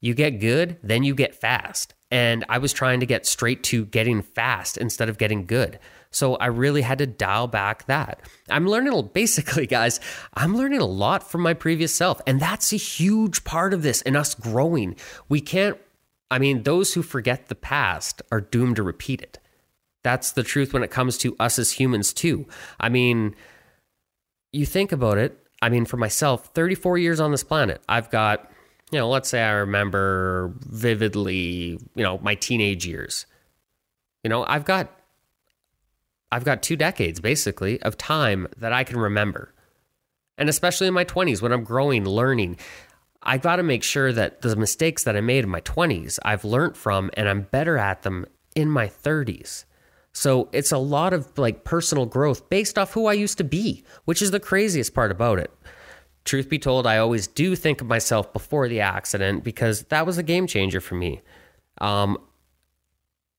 you 0.00 0.14
get 0.14 0.40
good, 0.40 0.78
then 0.82 1.02
you 1.02 1.14
get 1.14 1.34
fast. 1.34 1.94
And 2.10 2.44
I 2.48 2.58
was 2.58 2.72
trying 2.72 3.00
to 3.00 3.06
get 3.06 3.26
straight 3.26 3.62
to 3.64 3.84
getting 3.84 4.22
fast 4.22 4.76
instead 4.78 5.08
of 5.08 5.18
getting 5.18 5.44
good. 5.44 5.78
So 6.10 6.36
I 6.36 6.46
really 6.46 6.82
had 6.82 6.98
to 6.98 7.06
dial 7.06 7.48
back 7.48 7.86
that. 7.86 8.20
I'm 8.48 8.66
learning, 8.66 9.10
basically, 9.12 9.66
guys, 9.66 10.00
I'm 10.34 10.56
learning 10.56 10.80
a 10.80 10.86
lot 10.86 11.30
from 11.30 11.42
my 11.42 11.54
previous 11.54 11.94
self. 11.94 12.20
And 12.26 12.40
that's 12.40 12.72
a 12.72 12.76
huge 12.76 13.44
part 13.44 13.74
of 13.74 13.82
this 13.82 14.02
and 14.02 14.16
us 14.16 14.34
growing. 14.34 14.96
We 15.28 15.40
can't, 15.40 15.76
I 16.30 16.38
mean, 16.38 16.62
those 16.62 16.94
who 16.94 17.02
forget 17.02 17.48
the 17.48 17.54
past 17.54 18.22
are 18.32 18.40
doomed 18.40 18.76
to 18.76 18.82
repeat 18.82 19.20
it. 19.20 19.38
That's 20.08 20.32
the 20.32 20.42
truth 20.42 20.72
when 20.72 20.82
it 20.82 20.90
comes 20.90 21.18
to 21.18 21.36
us 21.38 21.58
as 21.58 21.72
humans, 21.72 22.14
too. 22.14 22.46
I 22.80 22.88
mean, 22.88 23.36
you 24.54 24.64
think 24.64 24.90
about 24.90 25.18
it. 25.18 25.38
I 25.60 25.68
mean, 25.68 25.84
for 25.84 25.98
myself, 25.98 26.46
34 26.54 26.96
years 26.96 27.20
on 27.20 27.30
this 27.30 27.44
planet, 27.44 27.82
I've 27.90 28.08
got, 28.08 28.50
you 28.90 28.98
know, 28.98 29.10
let's 29.10 29.28
say 29.28 29.42
I 29.42 29.50
remember 29.50 30.54
vividly, 30.60 31.78
you 31.94 32.02
know, 32.02 32.16
my 32.22 32.36
teenage 32.36 32.86
years. 32.86 33.26
You 34.24 34.30
know, 34.30 34.46
I've 34.46 34.64
got 34.64 34.90
I've 36.32 36.44
got 36.44 36.62
two 36.62 36.76
decades 36.76 37.20
basically 37.20 37.78
of 37.82 37.98
time 37.98 38.48
that 38.56 38.72
I 38.72 38.84
can 38.84 38.98
remember. 38.98 39.52
And 40.38 40.48
especially 40.48 40.86
in 40.86 40.94
my 40.94 41.04
20s 41.04 41.42
when 41.42 41.52
I'm 41.52 41.64
growing, 41.64 42.06
learning, 42.06 42.56
I 43.22 43.36
got 43.36 43.56
to 43.56 43.62
make 43.62 43.82
sure 43.82 44.10
that 44.14 44.40
the 44.40 44.56
mistakes 44.56 45.04
that 45.04 45.18
I 45.18 45.20
made 45.20 45.44
in 45.44 45.50
my 45.50 45.60
20s, 45.60 46.18
I've 46.24 46.46
learned 46.46 46.78
from 46.78 47.10
and 47.12 47.28
I'm 47.28 47.42
better 47.42 47.76
at 47.76 48.04
them 48.04 48.24
in 48.54 48.70
my 48.70 48.86
30s. 48.86 49.66
So 50.18 50.48
it's 50.50 50.72
a 50.72 50.78
lot 50.78 51.12
of 51.12 51.38
like 51.38 51.62
personal 51.62 52.04
growth 52.04 52.50
based 52.50 52.76
off 52.76 52.92
who 52.92 53.06
I 53.06 53.12
used 53.12 53.38
to 53.38 53.44
be, 53.44 53.84
which 54.04 54.20
is 54.20 54.32
the 54.32 54.40
craziest 54.40 54.92
part 54.92 55.12
about 55.12 55.38
it. 55.38 55.48
Truth 56.24 56.48
be 56.48 56.58
told, 56.58 56.88
I 56.88 56.98
always 56.98 57.28
do 57.28 57.54
think 57.54 57.80
of 57.80 57.86
myself 57.86 58.32
before 58.32 58.66
the 58.66 58.80
accident 58.80 59.44
because 59.44 59.82
that 59.84 60.06
was 60.06 60.18
a 60.18 60.24
game 60.24 60.48
changer 60.48 60.80
for 60.80 60.96
me. 60.96 61.20
Um, 61.80 62.18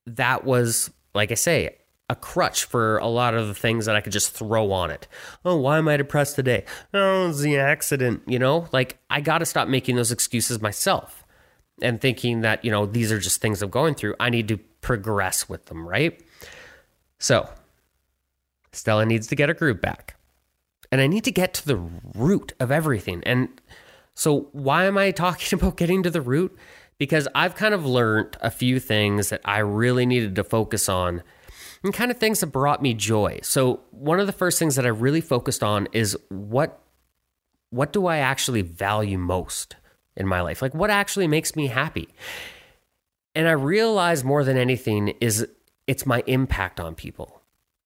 that 0.05 0.45
was, 0.45 0.89
like 1.13 1.31
I 1.31 1.36
say, 1.36 1.75
a 2.09 2.15
crutch 2.15 2.63
for 2.63 2.98
a 3.00 3.07
lot 3.07 3.33
of 3.33 3.50
the 3.50 3.53
things 3.53 3.86
that 3.86 3.98
I 3.98 4.01
could 4.01 4.13
just 4.13 4.31
throw 4.31 4.71
on 4.71 4.89
it. 4.89 5.05
Oh, 5.43 5.57
why 5.57 5.79
am 5.79 5.89
I 5.89 5.98
depressed 5.98 6.38
today? 6.38 6.63
Oh, 6.93 7.29
it's 7.29 7.41
the 7.41 7.57
accident, 7.57 8.24
you 8.25 8.39
know? 8.39 8.69
Like, 8.71 9.00
I 9.09 9.19
got 9.19 9.39
to 9.39 9.45
stop 9.45 9.67
making 9.67 9.98
those 9.98 10.13
excuses 10.13 10.62
myself 10.62 11.25
and 11.81 12.00
thinking 12.00 12.39
that, 12.41 12.63
you 12.63 12.71
know, 12.71 12.86
these 12.86 13.12
are 13.12 13.19
just 13.19 13.41
things 13.41 13.62
I'm 13.62 13.69
going 13.69 13.95
through. 13.95 14.15
I 14.17 14.29
need 14.29 14.48
to 14.48 14.57
progress 14.79 15.50
with 15.50 15.65
them, 15.65 15.86
right? 15.86 16.24
So, 17.19 17.49
Stella 18.71 19.05
needs 19.05 19.27
to 19.27 19.35
get 19.35 19.49
her 19.49 19.55
groove 19.55 19.81
back. 19.81 20.15
And 20.91 21.01
I 21.01 21.07
need 21.07 21.23
to 21.25 21.31
get 21.31 21.53
to 21.55 21.67
the 21.67 21.77
root 22.15 22.53
of 22.59 22.71
everything. 22.71 23.21
And 23.25 23.49
so, 24.15 24.49
why 24.51 24.85
am 24.85 24.97
I 24.97 25.11
talking 25.11 25.57
about 25.59 25.77
getting 25.77 26.03
to 26.03 26.09
the 26.09 26.21
root? 26.21 26.57
Because 26.97 27.27
I've 27.33 27.55
kind 27.55 27.73
of 27.73 27.85
learned 27.85 28.38
a 28.41 28.51
few 28.51 28.79
things 28.79 29.29
that 29.29 29.41
I 29.45 29.59
really 29.59 30.05
needed 30.05 30.35
to 30.35 30.43
focus 30.43 30.89
on 30.89 31.23
and 31.83 31.93
kind 31.93 32.11
of 32.11 32.17
things 32.17 32.41
that 32.41 32.47
brought 32.47 32.81
me 32.81 32.93
joy. 32.93 33.39
So 33.41 33.81
one 33.91 34.19
of 34.19 34.27
the 34.27 34.33
first 34.33 34.59
things 34.59 34.75
that 34.75 34.85
I 34.85 34.89
really 34.89 35.21
focused 35.21 35.63
on 35.63 35.88
is 35.93 36.17
what 36.29 36.81
what 37.71 37.93
do 37.93 38.07
I 38.07 38.17
actually 38.17 38.63
value 38.63 39.19
most 39.19 39.75
in 40.17 40.27
my 40.27 40.41
life? 40.41 40.61
Like 40.61 40.73
what 40.73 40.89
actually 40.89 41.27
makes 41.27 41.55
me 41.55 41.67
happy? 41.67 42.09
And 43.35 43.47
I 43.47 43.51
realized 43.51 44.25
more 44.25 44.43
than 44.43 44.57
anything 44.57 45.09
is 45.21 45.47
it's 45.89 46.05
my 46.05 46.24
impact 46.27 46.79
on 46.79 46.93
people. 46.93 47.41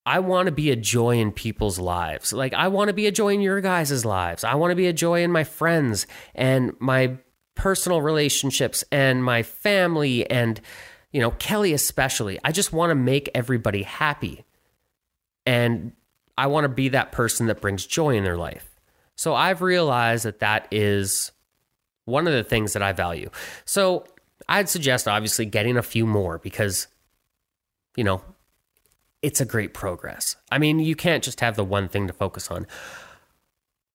I 0.06 0.20
want 0.20 0.48
to 0.48 0.52
be 0.52 0.72
a 0.72 0.76
joy 0.76 1.20
in 1.20 1.32
people's 1.32 1.80
lives. 1.80 2.34
Like 2.34 2.54
I 2.54 2.68
want 2.68 2.90
to 2.90 2.94
be 2.94 3.08
a 3.08 3.14
joy 3.14 3.34
in 3.34 3.40
your 3.40 3.62
guys' 3.62 4.04
lives. 4.04 4.44
I 4.44 4.56
want 4.56 4.72
to 4.72 4.76
be 4.76 4.88
a 4.88 4.94
joy 4.94 5.24
in 5.24 5.32
my 5.32 5.46
friends 5.46 6.06
and 6.36 6.74
my 6.80 7.16
personal 7.56 8.02
relationships 8.02 8.84
and 8.92 9.24
my 9.24 9.42
family 9.42 10.30
and 10.30 10.60
you 11.14 11.22
know, 11.22 11.32
Kelly 11.32 11.72
especially. 11.72 12.40
I 12.44 12.52
just 12.52 12.74
want 12.74 12.90
to 12.92 12.96
make 12.96 13.30
everybody 13.34 13.84
happy. 13.84 14.44
And 15.46 15.94
I 16.38 16.48
want 16.48 16.66
to 16.66 16.70
be 16.70 16.90
that 16.90 17.14
person 17.14 17.48
that 17.48 17.62
brings 17.62 17.86
joy 17.86 18.18
in 18.18 18.26
their 18.26 18.36
life. 18.36 18.70
So 19.16 19.34
I've 19.34 19.62
realized 19.62 20.26
that 20.26 20.40
that 20.40 20.68
is 20.72 21.32
one 22.04 22.28
of 22.28 22.34
the 22.34 22.44
things 22.44 22.74
that 22.74 22.82
I 22.82 22.92
value. 22.92 23.30
So 23.64 24.08
I'd 24.50 24.68
suggest 24.68 25.08
obviously 25.08 25.46
getting 25.46 25.78
a 25.78 25.84
few 25.84 26.06
more 26.06 26.40
because, 26.40 26.88
you 27.96 28.04
know, 28.04 28.22
it's 29.22 29.42
a 29.42 29.46
great 29.46 29.74
progress. 29.74 30.36
I 30.52 30.58
mean, 30.58 30.80
you 30.80 30.96
can't 30.96 31.24
just 31.24 31.40
have 31.40 31.56
the 31.56 31.64
one 31.64 31.88
thing 31.88 32.08
to 32.08 32.14
focus 32.14 32.52
on. 32.52 32.68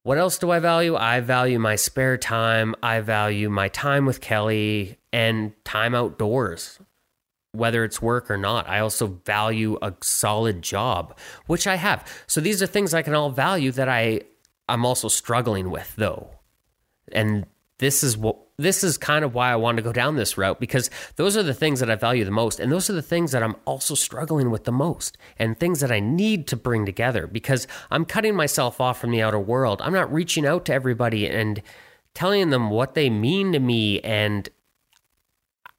What 0.02 0.18
else 0.18 0.38
do 0.38 0.50
I 0.50 0.58
value? 0.58 0.96
I 0.96 1.20
value 1.20 1.58
my 1.58 1.76
spare 1.76 2.16
time. 2.16 2.74
I 2.82 3.00
value 3.00 3.50
my 3.50 3.68
time 3.68 4.06
with 4.06 4.20
Kelly 4.20 4.98
and 5.12 5.52
time 5.64 5.94
outdoors 5.94 6.78
whether 7.52 7.84
it's 7.84 8.00
work 8.00 8.30
or 8.30 8.36
not. 8.36 8.68
I 8.68 8.80
also 8.80 9.18
value 9.24 9.78
a 9.82 9.94
solid 10.02 10.62
job, 10.62 11.18
which 11.46 11.66
I 11.66 11.76
have. 11.76 12.06
So 12.26 12.40
these 12.40 12.62
are 12.62 12.66
things 12.66 12.94
I 12.94 13.02
can 13.02 13.14
all 13.14 13.30
value 13.30 13.72
that 13.72 13.88
I 13.88 14.22
I'm 14.68 14.84
also 14.84 15.08
struggling 15.08 15.70
with 15.70 15.94
though. 15.96 16.30
And 17.10 17.46
this 17.78 18.02
is 18.02 18.16
what 18.16 18.36
this 18.58 18.82
is 18.82 18.98
kind 18.98 19.24
of 19.24 19.34
why 19.34 19.52
I 19.52 19.56
want 19.56 19.76
to 19.76 19.82
go 19.82 19.92
down 19.92 20.16
this 20.16 20.36
route 20.36 20.58
because 20.58 20.90
those 21.16 21.36
are 21.36 21.42
the 21.44 21.54
things 21.54 21.78
that 21.80 21.90
I 21.90 21.94
value 21.94 22.24
the 22.24 22.30
most 22.32 22.58
and 22.58 22.72
those 22.72 22.90
are 22.90 22.94
the 22.94 23.02
things 23.02 23.32
that 23.32 23.42
I'm 23.42 23.56
also 23.64 23.94
struggling 23.94 24.50
with 24.50 24.64
the 24.64 24.72
most 24.72 25.16
and 25.38 25.58
things 25.58 25.80
that 25.80 25.92
I 25.92 26.00
need 26.00 26.48
to 26.48 26.56
bring 26.56 26.84
together 26.84 27.26
because 27.26 27.68
I'm 27.90 28.04
cutting 28.04 28.34
myself 28.34 28.80
off 28.80 29.00
from 29.00 29.12
the 29.12 29.22
outer 29.22 29.38
world. 29.38 29.80
I'm 29.80 29.92
not 29.92 30.12
reaching 30.12 30.44
out 30.44 30.64
to 30.66 30.74
everybody 30.74 31.28
and 31.28 31.62
telling 32.14 32.50
them 32.50 32.70
what 32.70 32.94
they 32.94 33.08
mean 33.08 33.52
to 33.52 33.60
me 33.60 34.00
and 34.00 34.48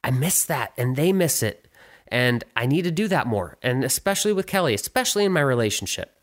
I 0.04 0.12
miss 0.12 0.46
that 0.46 0.74
and 0.78 0.96
they 0.96 1.12
miss 1.12 1.44
it. 1.44 1.68
And 2.08 2.44
I 2.56 2.66
need 2.66 2.84
to 2.84 2.92
do 2.92 3.08
that 3.10 3.28
more. 3.28 3.58
And 3.62 3.84
especially 3.84 4.34
with 4.34 4.48
Kelly, 4.48 4.74
especially 4.74 5.26
in 5.26 5.32
my 5.32 5.42
relationship. 5.42 6.16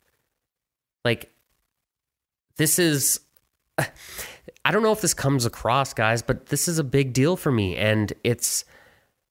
Like, 1.04 1.32
this 2.56 2.78
is, 2.78 3.20
I 4.66 4.72
don't 4.72 4.82
know 4.82 4.90
if 4.90 5.00
this 5.00 5.14
comes 5.14 5.46
across, 5.46 5.94
guys, 5.94 6.22
but 6.22 6.46
this 6.46 6.66
is 6.66 6.80
a 6.80 6.84
big 6.84 7.12
deal 7.12 7.36
for 7.36 7.52
me. 7.52 7.76
And 7.76 8.12
it's, 8.24 8.64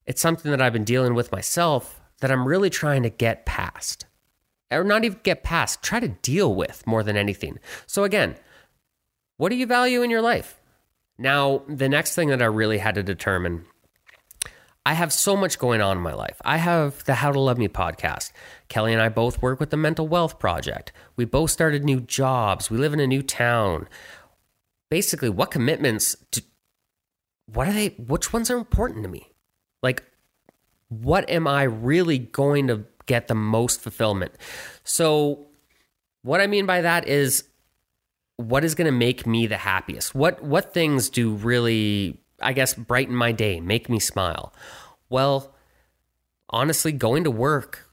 it's 0.06 0.22
something 0.22 0.50
that 0.50 0.62
I've 0.62 0.72
been 0.72 0.86
dealing 0.86 1.14
with 1.14 1.30
myself 1.34 2.00
that 2.22 2.32
I'm 2.32 2.48
really 2.48 2.70
trying 2.70 3.04
to 3.04 3.10
get 3.10 3.46
past. 3.46 4.06
Or 4.72 4.86
not 4.86 5.04
even 5.04 5.20
get 5.24 5.44
past, 5.44 5.84
try 5.84 6.00
to 6.00 6.08
deal 6.08 6.56
with 6.56 6.88
more 6.88 7.04
than 7.04 7.18
anything. 7.18 7.60
So, 7.86 8.06
again, 8.06 8.38
what 9.36 9.50
do 9.50 9.58
you 9.58 9.66
value 9.66 10.04
in 10.04 10.10
your 10.10 10.22
life? 10.22 10.56
Now, 11.18 11.64
the 11.68 11.90
next 11.90 12.16
thing 12.16 12.30
that 12.30 12.42
I 12.42 12.46
really 12.46 12.78
had 12.78 12.96
to 12.96 13.04
determine 13.04 13.66
I 14.86 14.94
have 14.94 15.12
so 15.12 15.36
much 15.36 15.60
going 15.60 15.82
on 15.82 15.98
in 15.98 16.04
my 16.04 16.14
life. 16.14 16.40
I 16.46 16.58
have 16.58 17.04
the 17.06 17.16
How 17.16 17.34
to 17.34 17.40
Love 17.42 17.58
Me 17.58 17.68
podcast. 17.68 18.32
Kelly 18.70 18.94
and 18.94 19.02
I 19.02 19.10
both 19.10 19.42
work 19.42 19.60
with 19.60 19.72
the 19.72 19.78
Mental 19.78 20.08
Wealth 20.08 20.40
Project. 20.40 20.94
We 21.18 21.26
both 21.26 21.52
started 21.52 21.84
new 21.84 22.00
jobs. 22.00 22.70
We 22.70 22.78
live 22.78 22.94
in 22.94 23.00
a 23.02 23.08
new 23.08 23.22
town. 23.22 23.90
Basically, 24.90 25.30
what 25.30 25.52
commitments 25.52 26.16
do, 26.32 26.42
what 27.48 27.68
are 27.68 27.74
they 27.74 27.90
which 27.98 28.32
ones 28.34 28.50
are 28.50 28.58
important 28.58 29.04
to 29.04 29.10
me? 29.10 29.32
Like 29.82 30.04
what 30.90 31.30
am 31.30 31.48
I 31.48 31.64
really 31.64 32.20
going 32.20 32.68
to 32.68 32.86
get 33.06 33.28
the 33.28 33.36
most 33.36 33.82
fulfillment? 33.82 34.34
So 34.84 35.48
what 36.22 36.42
I 36.42 36.48
mean 36.48 36.66
by 36.66 36.82
that 36.82 37.08
is 37.08 37.46
what 38.38 38.64
is 38.64 38.76
going 38.76 38.86
to 38.86 38.92
make 38.92 39.26
me 39.26 39.48
the 39.48 39.58
happiest? 39.58 40.14
What 40.14 40.44
what 40.44 40.74
things 40.74 41.10
do 41.10 41.34
really 41.34 42.20
I 42.42 42.54
guess, 42.54 42.74
brighten 42.74 43.16
my 43.16 43.32
day, 43.32 43.60
make 43.60 43.90
me 43.90 44.00
smile? 44.00 44.54
Well, 45.10 45.56
honestly, 46.50 46.92
going 46.92 47.24
to 47.24 47.32
work 47.32 47.85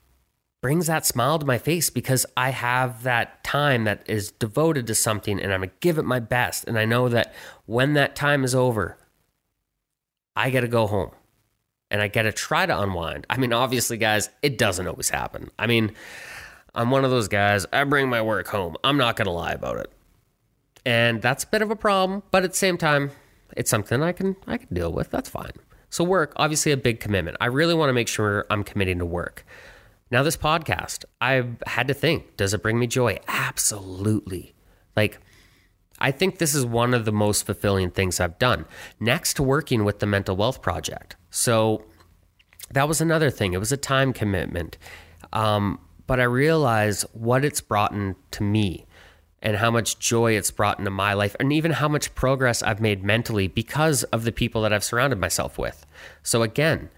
brings 0.63 0.87
that 0.87 1.05
smile 1.05 1.41
to 1.41 1.45
my 1.45 1.59
face 1.59 1.91
because 1.91 2.25
I 2.37 2.51
have 2.51 3.03
that 3.03 3.43
time 3.45 3.85
that 3.85 4.05
is 4.09 4.31
devoted 4.31 4.87
to 4.87 4.95
something 4.95 5.41
and 5.41 5.53
I'm 5.53 5.61
going 5.61 5.71
to 5.71 5.77
give 5.81 5.99
it 5.99 6.05
my 6.05 6.21
best. 6.21 6.65
And 6.67 6.79
I 6.79 6.85
know 6.85 7.09
that 7.09 7.35
when 7.67 7.95
that 7.95 8.15
time 8.15 8.45
is 8.45 8.55
over, 8.55 8.97
I 10.37 10.51
got 10.51 10.61
to 10.61 10.69
go 10.69 10.87
home 10.87 11.11
and 11.91 12.01
I 12.01 12.07
got 12.09 12.23
to 12.23 12.33
try 12.33 12.65
to 12.65 12.81
unwind. 12.81 13.27
I 13.29 13.39
mean, 13.39 13.53
obviously, 13.53 13.97
guys, 13.97 14.31
it 14.41 14.57
doesn't 14.57 14.87
always 14.87 15.11
happen. 15.11 15.51
I 15.59 15.67
mean, 15.67 15.93
I'm 16.75 16.91
one 16.91 17.05
of 17.05 17.11
those 17.11 17.29
guys, 17.29 17.67
I 17.73 17.83
bring 17.85 18.09
my 18.09 18.23
work 18.23 18.47
home. 18.47 18.77
I'm 18.85 18.97
not 18.97 19.17
going 19.17 19.27
to 19.27 19.33
lie 19.33 19.53
about 19.53 19.79
it. 19.79 19.91
And 20.87 21.21
that's 21.21 21.43
a 21.45 21.49
bit 21.49 21.63
of 21.63 21.71
a 21.71 21.77
problem, 21.77 22.23
but 22.31 22.45
at 22.45 22.53
the 22.53 22.57
same 22.57 22.79
time, 22.79 23.11
it's 23.57 23.71
something 23.71 24.03
I 24.03 24.13
can 24.13 24.37
I 24.47 24.57
can 24.57 24.73
deal 24.73 24.93
with. 24.93 25.11
That's 25.11 25.29
fine. 25.29 25.53
So 25.91 26.03
work, 26.05 26.33
obviously 26.37 26.73
a 26.73 26.77
big 26.77 27.01
commitment. 27.01 27.37
I 27.41 27.47
really 27.47 27.75
want 27.75 27.91
to 27.91 27.93
make 27.93 28.09
sure 28.09 28.47
I'm 28.49 28.65
committing 28.65 28.99
to 28.99 29.05
work. 29.05 29.45
Now 30.13 30.23
this 30.23 30.37
podcast, 30.37 31.07
I've 31.23 31.57
had 31.67 31.89
to 31.89 31.95
think, 31.95 32.37
does 32.37 32.53
it 32.53 32.63
bring 32.63 32.79
me 32.79 32.87
joy? 32.87 33.19
Absolutely. 33.27 34.53
Like 34.95 35.19
I 35.99 36.11
think 36.11 36.37
this 36.37 36.55
is 36.55 36.67
one 36.67 36.93
of 36.93 37.07
the 37.07 37.13
most 37.13 37.47
fulfilling 37.47 37.91
things 37.91 38.21
I've 38.21 38.39
done 38.39 38.67
next 39.01 39.35
to 39.35 39.43
working 39.43 39.85
with 39.85 40.01
the 40.01 40.07
Mental 40.07 40.37
Wealth 40.37 40.61
Project. 40.61 41.17
So 41.31 41.87
that 42.73 42.87
was 42.87 43.01
another 43.01 43.31
thing. 43.31 43.55
It 43.55 43.59
was 43.59 43.73
a 43.73 43.77
time 43.79 44.13
commitment. 44.13 44.77
Um, 45.33 45.79
but 46.07 46.21
I 46.21 46.25
realized 46.25 47.07
what 47.15 47.43
it's 47.43 47.63
brought 47.63 47.93
in 47.93 48.15
to 48.33 48.43
me 48.43 48.85
and 49.41 49.57
how 49.57 49.71
much 49.71 49.99
joy 49.99 50.33
it's 50.33 50.51
brought 50.51 50.79
into 50.79 50.91
my 50.91 51.15
life 51.15 51.35
and 51.41 51.55
even 51.55 51.71
how 51.71 51.89
much 51.89 52.15
progress 52.15 52.63
I've 52.63 52.83
made 52.83 53.03
mentally 53.03 53.49
because 53.49 54.03
of 54.05 54.25
the 54.25 54.33
people 54.33 54.61
that 54.61 54.75
I've 54.75 54.85
surrounded 54.85 55.19
myself 55.19 55.57
with. 55.57 55.87
So 56.23 56.43
again, 56.43 56.91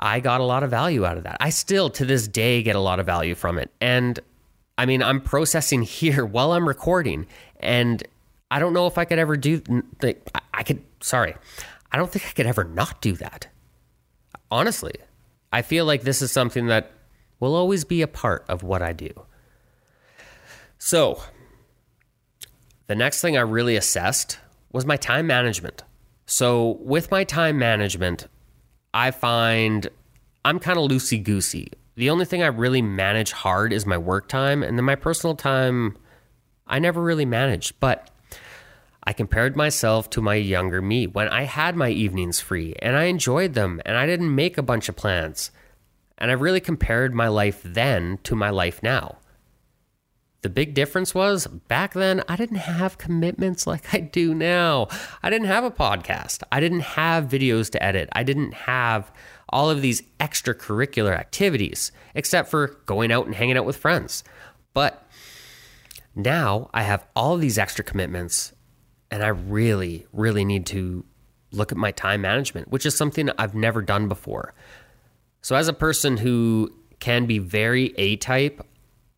I 0.00 0.20
got 0.20 0.40
a 0.40 0.44
lot 0.44 0.62
of 0.62 0.70
value 0.70 1.04
out 1.04 1.18
of 1.18 1.24
that. 1.24 1.36
I 1.40 1.50
still 1.50 1.90
to 1.90 2.04
this 2.04 2.26
day 2.26 2.62
get 2.62 2.74
a 2.74 2.80
lot 2.80 2.98
of 2.98 3.06
value 3.06 3.34
from 3.34 3.58
it. 3.58 3.70
And 3.80 4.18
I 4.78 4.86
mean, 4.86 5.02
I'm 5.02 5.20
processing 5.20 5.82
here 6.00 6.24
while 6.24 6.52
I'm 6.52 6.66
recording 6.66 7.26
and 7.60 8.02
I 8.50 8.58
don't 8.58 8.72
know 8.72 8.86
if 8.86 8.98
I 8.98 9.04
could 9.04 9.18
ever 9.18 9.36
do 9.36 9.60
the 10.00 10.16
I 10.52 10.62
could 10.62 10.82
sorry. 11.00 11.36
I 11.92 11.96
don't 11.96 12.10
think 12.10 12.26
I 12.26 12.30
could 12.30 12.46
ever 12.46 12.64
not 12.64 13.00
do 13.00 13.12
that. 13.14 13.48
Honestly, 14.50 14.94
I 15.52 15.62
feel 15.62 15.84
like 15.84 16.02
this 16.02 16.22
is 16.22 16.32
something 16.32 16.66
that 16.66 16.90
will 17.38 17.54
always 17.54 17.84
be 17.84 18.02
a 18.02 18.08
part 18.08 18.44
of 18.48 18.62
what 18.62 18.82
I 18.82 18.92
do. 18.92 19.08
So, 20.78 21.22
the 22.86 22.94
next 22.94 23.20
thing 23.20 23.36
I 23.36 23.42
really 23.42 23.76
assessed 23.76 24.38
was 24.72 24.86
my 24.86 24.96
time 24.96 25.26
management. 25.26 25.82
So, 26.26 26.78
with 26.80 27.10
my 27.10 27.24
time 27.24 27.58
management, 27.58 28.28
I 28.92 29.10
find 29.10 29.88
I'm 30.44 30.58
kind 30.58 30.78
of 30.78 30.90
loosey 30.90 31.22
goosey. 31.22 31.72
The 31.96 32.10
only 32.10 32.24
thing 32.24 32.42
I 32.42 32.46
really 32.46 32.82
manage 32.82 33.32
hard 33.32 33.72
is 33.72 33.84
my 33.84 33.98
work 33.98 34.28
time, 34.28 34.62
and 34.62 34.78
then 34.78 34.84
my 34.84 34.94
personal 34.94 35.36
time, 35.36 35.96
I 36.66 36.78
never 36.78 37.02
really 37.02 37.26
managed. 37.26 37.78
But 37.78 38.10
I 39.04 39.12
compared 39.12 39.56
myself 39.56 40.10
to 40.10 40.22
my 40.22 40.34
younger 40.34 40.82
me 40.82 41.06
when 41.06 41.28
I 41.28 41.44
had 41.44 41.74
my 41.74 41.88
evenings 41.88 42.38
free 42.38 42.74
and 42.80 42.96
I 42.96 43.04
enjoyed 43.04 43.54
them 43.54 43.80
and 43.86 43.96
I 43.96 44.06
didn't 44.06 44.34
make 44.34 44.58
a 44.58 44.62
bunch 44.62 44.88
of 44.88 44.96
plans. 44.96 45.50
And 46.18 46.30
I 46.30 46.34
really 46.34 46.60
compared 46.60 47.14
my 47.14 47.28
life 47.28 47.62
then 47.64 48.18
to 48.24 48.36
my 48.36 48.50
life 48.50 48.82
now. 48.82 49.16
The 50.42 50.48
big 50.48 50.72
difference 50.72 51.14
was 51.14 51.46
back 51.46 51.92
then, 51.92 52.22
I 52.26 52.36
didn't 52.36 52.58
have 52.58 52.96
commitments 52.96 53.66
like 53.66 53.92
I 53.94 54.00
do 54.00 54.34
now. 54.34 54.88
I 55.22 55.28
didn't 55.28 55.48
have 55.48 55.64
a 55.64 55.70
podcast. 55.70 56.42
I 56.50 56.60
didn't 56.60 56.80
have 56.80 57.24
videos 57.24 57.70
to 57.72 57.82
edit. 57.82 58.08
I 58.12 58.22
didn't 58.22 58.54
have 58.54 59.12
all 59.50 59.68
of 59.68 59.82
these 59.82 60.02
extracurricular 60.18 61.14
activities, 61.14 61.92
except 62.14 62.48
for 62.48 62.78
going 62.86 63.12
out 63.12 63.26
and 63.26 63.34
hanging 63.34 63.58
out 63.58 63.66
with 63.66 63.76
friends. 63.76 64.24
But 64.72 65.06
now 66.14 66.70
I 66.72 66.82
have 66.82 67.06
all 67.14 67.36
these 67.36 67.58
extra 67.58 67.84
commitments, 67.84 68.54
and 69.10 69.22
I 69.22 69.28
really, 69.28 70.06
really 70.12 70.44
need 70.44 70.64
to 70.66 71.04
look 71.52 71.70
at 71.70 71.78
my 71.78 71.90
time 71.90 72.22
management, 72.22 72.68
which 72.68 72.86
is 72.86 72.96
something 72.96 73.28
I've 73.36 73.54
never 73.54 73.82
done 73.82 74.08
before. 74.08 74.54
So, 75.42 75.56
as 75.56 75.68
a 75.68 75.72
person 75.72 76.16
who 76.16 76.72
can 77.00 77.26
be 77.26 77.38
very 77.38 77.94
A 77.96 78.16
type, 78.16 78.64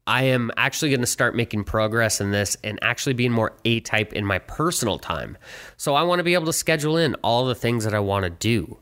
I 0.07 0.25
am 0.25 0.51
actually 0.57 0.91
going 0.91 1.01
to 1.01 1.07
start 1.07 1.37
making 1.37 1.65
progress 1.65 2.21
in 2.21 2.33
this 2.33 2.57
and 2.65 2.79
actually 2.83 3.13
being 3.13 3.31
more 3.31 3.53
A 3.65 3.81
type 3.81 4.13
in 4.13 4.27
my 4.27 4.41
personal 4.41 4.99
time. 4.99 5.39
So 5.77 5.95
I 5.95 6.03
want 6.03 6.19
to 6.19 6.25
be 6.25 6.35
able 6.35 6.47
to 6.47 6.53
schedule 6.53 6.97
in 6.97 7.15
all 7.17 7.47
the 7.47 7.55
things 7.55 7.85
that 7.85 7.95
I 7.95 8.01
want 8.01 8.25
to 8.25 8.31
do. 8.31 8.79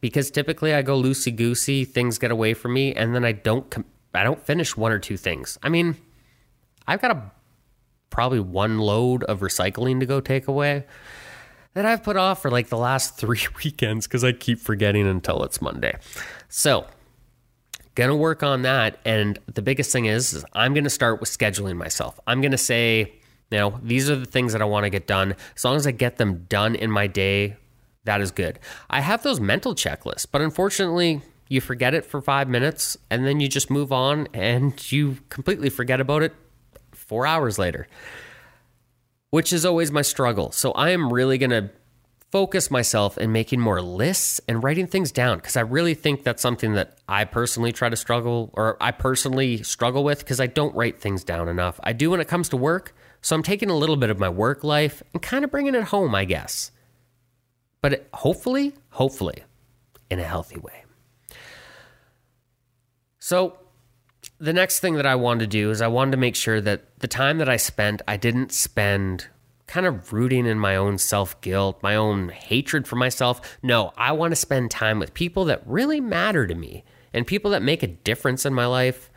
Because 0.00 0.30
typically 0.30 0.72
I 0.72 0.82
go 0.82 1.00
loosey 1.00 1.34
goosey, 1.34 1.84
things 1.84 2.18
get 2.18 2.30
away 2.30 2.54
from 2.54 2.74
me, 2.74 2.94
and 2.94 3.14
then 3.14 3.24
I 3.24 3.32
don't 3.32 3.68
com- 3.70 3.86
I 4.14 4.22
don't 4.22 4.44
finish 4.44 4.76
one 4.76 4.92
or 4.92 4.98
two 4.98 5.16
things. 5.16 5.58
I 5.62 5.68
mean, 5.68 5.96
I've 6.86 7.02
got 7.02 7.10
a 7.10 7.30
probably 8.10 8.40
one 8.40 8.78
load 8.78 9.24
of 9.24 9.40
recycling 9.40 10.00
to 10.00 10.06
go 10.06 10.20
take 10.20 10.48
away 10.48 10.84
that 11.74 11.84
I've 11.84 12.02
put 12.02 12.16
off 12.16 12.40
for 12.40 12.50
like 12.50 12.68
the 12.68 12.78
last 12.78 13.16
three 13.18 13.46
weekends 13.62 14.06
because 14.06 14.24
I 14.24 14.32
keep 14.32 14.58
forgetting 14.58 15.06
until 15.06 15.42
it's 15.42 15.60
Monday. 15.60 15.98
So 16.48 16.86
Gonna 17.96 18.14
work 18.14 18.42
on 18.42 18.62
that. 18.62 19.00
And 19.04 19.38
the 19.52 19.62
biggest 19.62 19.90
thing 19.90 20.04
is, 20.04 20.34
is 20.34 20.44
I'm 20.52 20.74
gonna 20.74 20.90
start 20.90 21.18
with 21.18 21.30
scheduling 21.30 21.76
myself. 21.76 22.20
I'm 22.26 22.42
gonna 22.42 22.58
say, 22.58 23.14
you 23.50 23.58
know, 23.58 23.80
these 23.82 24.10
are 24.10 24.16
the 24.16 24.26
things 24.26 24.52
that 24.52 24.60
I 24.60 24.66
wanna 24.66 24.90
get 24.90 25.06
done. 25.06 25.34
As 25.56 25.64
long 25.64 25.76
as 25.76 25.86
I 25.86 25.92
get 25.92 26.18
them 26.18 26.44
done 26.48 26.74
in 26.74 26.90
my 26.90 27.06
day, 27.06 27.56
that 28.04 28.20
is 28.20 28.30
good. 28.30 28.58
I 28.90 29.00
have 29.00 29.22
those 29.22 29.40
mental 29.40 29.74
checklists, 29.74 30.26
but 30.30 30.42
unfortunately, 30.42 31.22
you 31.48 31.62
forget 31.62 31.94
it 31.94 32.04
for 32.04 32.20
five 32.20 32.48
minutes 32.48 32.98
and 33.10 33.26
then 33.26 33.40
you 33.40 33.48
just 33.48 33.70
move 33.70 33.92
on 33.92 34.28
and 34.34 34.92
you 34.92 35.16
completely 35.30 35.70
forget 35.70 35.98
about 35.98 36.22
it 36.22 36.34
four 36.92 37.26
hours 37.26 37.58
later, 37.58 37.88
which 39.30 39.54
is 39.54 39.64
always 39.64 39.90
my 39.90 40.02
struggle. 40.02 40.52
So 40.52 40.72
I 40.72 40.90
am 40.90 41.10
really 41.10 41.38
to 41.50 41.70
focus 42.30 42.70
myself 42.70 43.16
in 43.18 43.32
making 43.32 43.60
more 43.60 43.80
lists 43.80 44.40
and 44.48 44.62
writing 44.62 44.86
things 44.86 45.12
down 45.12 45.38
because 45.38 45.56
I 45.56 45.60
really 45.60 45.94
think 45.94 46.24
that's 46.24 46.42
something 46.42 46.74
that 46.74 46.98
I 47.08 47.24
personally 47.24 47.72
try 47.72 47.88
to 47.88 47.96
struggle 47.96 48.50
or 48.54 48.76
I 48.80 48.90
personally 48.90 49.62
struggle 49.62 50.02
with 50.04 50.18
because 50.18 50.40
I 50.40 50.46
don't 50.46 50.74
write 50.74 51.00
things 51.00 51.24
down 51.24 51.48
enough. 51.48 51.78
I 51.82 51.92
do 51.92 52.10
when 52.10 52.20
it 52.20 52.28
comes 52.28 52.48
to 52.50 52.56
work, 52.56 52.94
so 53.20 53.36
I'm 53.36 53.42
taking 53.42 53.70
a 53.70 53.76
little 53.76 53.96
bit 53.96 54.10
of 54.10 54.18
my 54.18 54.28
work 54.28 54.64
life 54.64 55.02
and 55.12 55.22
kind 55.22 55.44
of 55.44 55.50
bringing 55.50 55.74
it 55.74 55.84
home, 55.84 56.14
I 56.14 56.24
guess. 56.24 56.72
But 57.80 58.08
hopefully, 58.12 58.74
hopefully, 58.90 59.44
in 60.10 60.18
a 60.18 60.24
healthy 60.24 60.58
way. 60.58 60.84
So, 63.18 63.58
the 64.38 64.52
next 64.52 64.80
thing 64.80 64.94
that 64.94 65.06
I 65.06 65.14
wanted 65.14 65.40
to 65.40 65.46
do 65.46 65.70
is 65.70 65.80
I 65.80 65.86
wanted 65.86 66.12
to 66.12 66.16
make 66.16 66.36
sure 66.36 66.60
that 66.60 66.98
the 66.98 67.08
time 67.08 67.38
that 67.38 67.48
I 67.48 67.56
spent, 67.56 68.02
I 68.06 68.16
didn't 68.16 68.52
spend 68.52 69.28
kind 69.66 69.86
of 69.86 70.12
rooting 70.12 70.46
in 70.46 70.58
my 70.58 70.76
own 70.76 70.98
self 70.98 71.40
guilt, 71.40 71.82
my 71.82 71.96
own 71.96 72.28
hatred 72.28 72.86
for 72.86 72.96
myself. 72.96 73.58
No, 73.62 73.92
I 73.96 74.12
want 74.12 74.32
to 74.32 74.36
spend 74.36 74.70
time 74.70 74.98
with 74.98 75.14
people 75.14 75.44
that 75.46 75.62
really 75.66 76.00
matter 76.00 76.46
to 76.46 76.54
me 76.54 76.84
and 77.12 77.26
people 77.26 77.50
that 77.52 77.62
make 77.62 77.82
a 77.82 77.88
difference 77.88 78.46
in 78.46 78.54
my 78.54 78.66
life. 78.66 79.10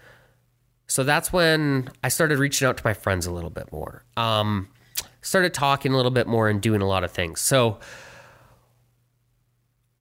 So 0.87 1.03
that's 1.03 1.31
when 1.31 1.89
I 2.03 2.09
started 2.09 2.39
reaching 2.39 2.67
out 2.67 2.77
to 2.77 2.83
my 2.83 2.93
friends 2.93 3.27
a 3.27 3.31
little 3.31 3.51
bit 3.51 3.71
more. 3.71 4.03
Um, 4.17 4.69
started 5.21 5.53
talking 5.53 5.93
a 5.93 5.95
little 5.95 6.11
bit 6.11 6.25
more 6.25 6.49
and 6.49 6.61
doing 6.61 6.81
a 6.81 6.87
lot 6.87 7.03
of 7.03 7.11
things. 7.11 7.41
So 7.41 7.79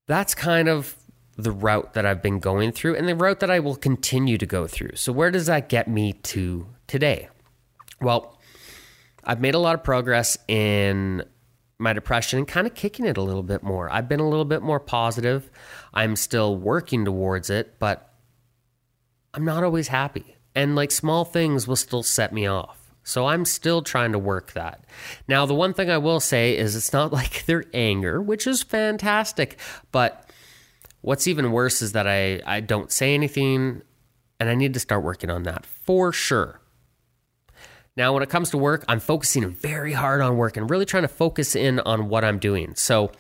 that's 0.06 0.34
kind 0.34 0.68
of 0.68 0.96
the 1.36 1.52
route 1.52 1.92
that 1.92 2.06
I've 2.06 2.22
been 2.22 2.40
going 2.40 2.72
through 2.72 2.96
and 2.96 3.08
the 3.08 3.14
route 3.14 3.40
that 3.40 3.50
I 3.50 3.60
will 3.60 3.76
continue 3.76 4.38
to 4.38 4.46
go 4.46 4.66
through. 4.66 4.96
So, 4.96 5.12
where 5.12 5.30
does 5.30 5.46
that 5.46 5.68
get 5.68 5.86
me 5.86 6.14
to 6.14 6.66
today? 6.86 7.28
Well, 8.00 8.37
I've 9.28 9.40
made 9.40 9.54
a 9.54 9.58
lot 9.58 9.74
of 9.74 9.84
progress 9.84 10.38
in 10.48 11.22
my 11.78 11.92
depression 11.92 12.38
and 12.38 12.48
kind 12.48 12.66
of 12.66 12.74
kicking 12.74 13.04
it 13.04 13.18
a 13.18 13.22
little 13.22 13.42
bit 13.42 13.62
more. 13.62 13.92
I've 13.92 14.08
been 14.08 14.20
a 14.20 14.28
little 14.28 14.46
bit 14.46 14.62
more 14.62 14.80
positive. 14.80 15.50
I'm 15.92 16.16
still 16.16 16.56
working 16.56 17.04
towards 17.04 17.50
it, 17.50 17.78
but 17.78 18.14
I'm 19.34 19.44
not 19.44 19.62
always 19.62 19.88
happy. 19.88 20.34
And 20.54 20.74
like 20.74 20.90
small 20.90 21.24
things 21.24 21.68
will 21.68 21.76
still 21.76 22.02
set 22.02 22.32
me 22.32 22.46
off. 22.46 22.76
So 23.04 23.26
I'm 23.26 23.44
still 23.44 23.82
trying 23.82 24.12
to 24.12 24.18
work 24.18 24.52
that. 24.52 24.84
Now, 25.28 25.46
the 25.46 25.54
one 25.54 25.72
thing 25.72 25.90
I 25.90 25.98
will 25.98 26.20
say 26.20 26.56
is 26.56 26.74
it's 26.74 26.92
not 26.92 27.12
like 27.12 27.44
they're 27.44 27.64
anger, 27.72 28.20
which 28.20 28.46
is 28.46 28.62
fantastic. 28.62 29.58
But 29.92 30.28
what's 31.02 31.28
even 31.28 31.52
worse 31.52 31.82
is 31.82 31.92
that 31.92 32.08
I, 32.08 32.40
I 32.46 32.60
don't 32.60 32.90
say 32.90 33.14
anything 33.14 33.82
and 34.40 34.48
I 34.48 34.54
need 34.54 34.74
to 34.74 34.80
start 34.80 35.04
working 35.04 35.30
on 35.30 35.42
that 35.44 35.66
for 35.66 36.12
sure. 36.12 36.57
Now, 37.98 38.12
when 38.12 38.22
it 38.22 38.28
comes 38.28 38.50
to 38.50 38.58
work, 38.58 38.84
I'm 38.86 39.00
focusing 39.00 39.50
very 39.50 39.92
hard 39.92 40.20
on 40.20 40.36
work 40.36 40.56
and 40.56 40.70
really 40.70 40.86
trying 40.86 41.02
to 41.02 41.08
focus 41.08 41.56
in 41.56 41.80
on 41.80 42.08
what 42.08 42.24
I'm 42.24 42.38
doing. 42.38 42.76
So, 42.76 43.10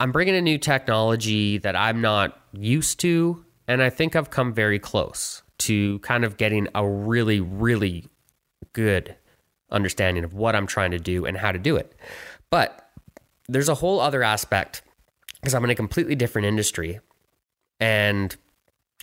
I'm 0.00 0.10
bringing 0.10 0.34
a 0.34 0.40
new 0.40 0.58
technology 0.58 1.58
that 1.58 1.76
I'm 1.76 2.00
not 2.00 2.36
used 2.52 2.98
to, 3.00 3.44
and 3.68 3.80
I 3.80 3.90
think 3.90 4.16
I've 4.16 4.28
come 4.28 4.52
very 4.52 4.80
close 4.80 5.44
to 5.58 6.00
kind 6.00 6.24
of 6.24 6.36
getting 6.36 6.66
a 6.74 6.84
really, 6.84 7.38
really 7.38 8.06
good 8.72 9.14
understanding 9.70 10.24
of 10.24 10.34
what 10.34 10.56
I'm 10.56 10.66
trying 10.66 10.90
to 10.90 10.98
do 10.98 11.24
and 11.24 11.36
how 11.36 11.52
to 11.52 11.58
do 11.58 11.76
it. 11.76 11.94
But 12.50 12.90
there's 13.48 13.68
a 13.68 13.76
whole 13.76 14.00
other 14.00 14.24
aspect 14.24 14.82
because 15.40 15.54
I'm 15.54 15.62
in 15.62 15.70
a 15.70 15.76
completely 15.76 16.16
different 16.16 16.48
industry. 16.48 16.98
And 17.78 18.34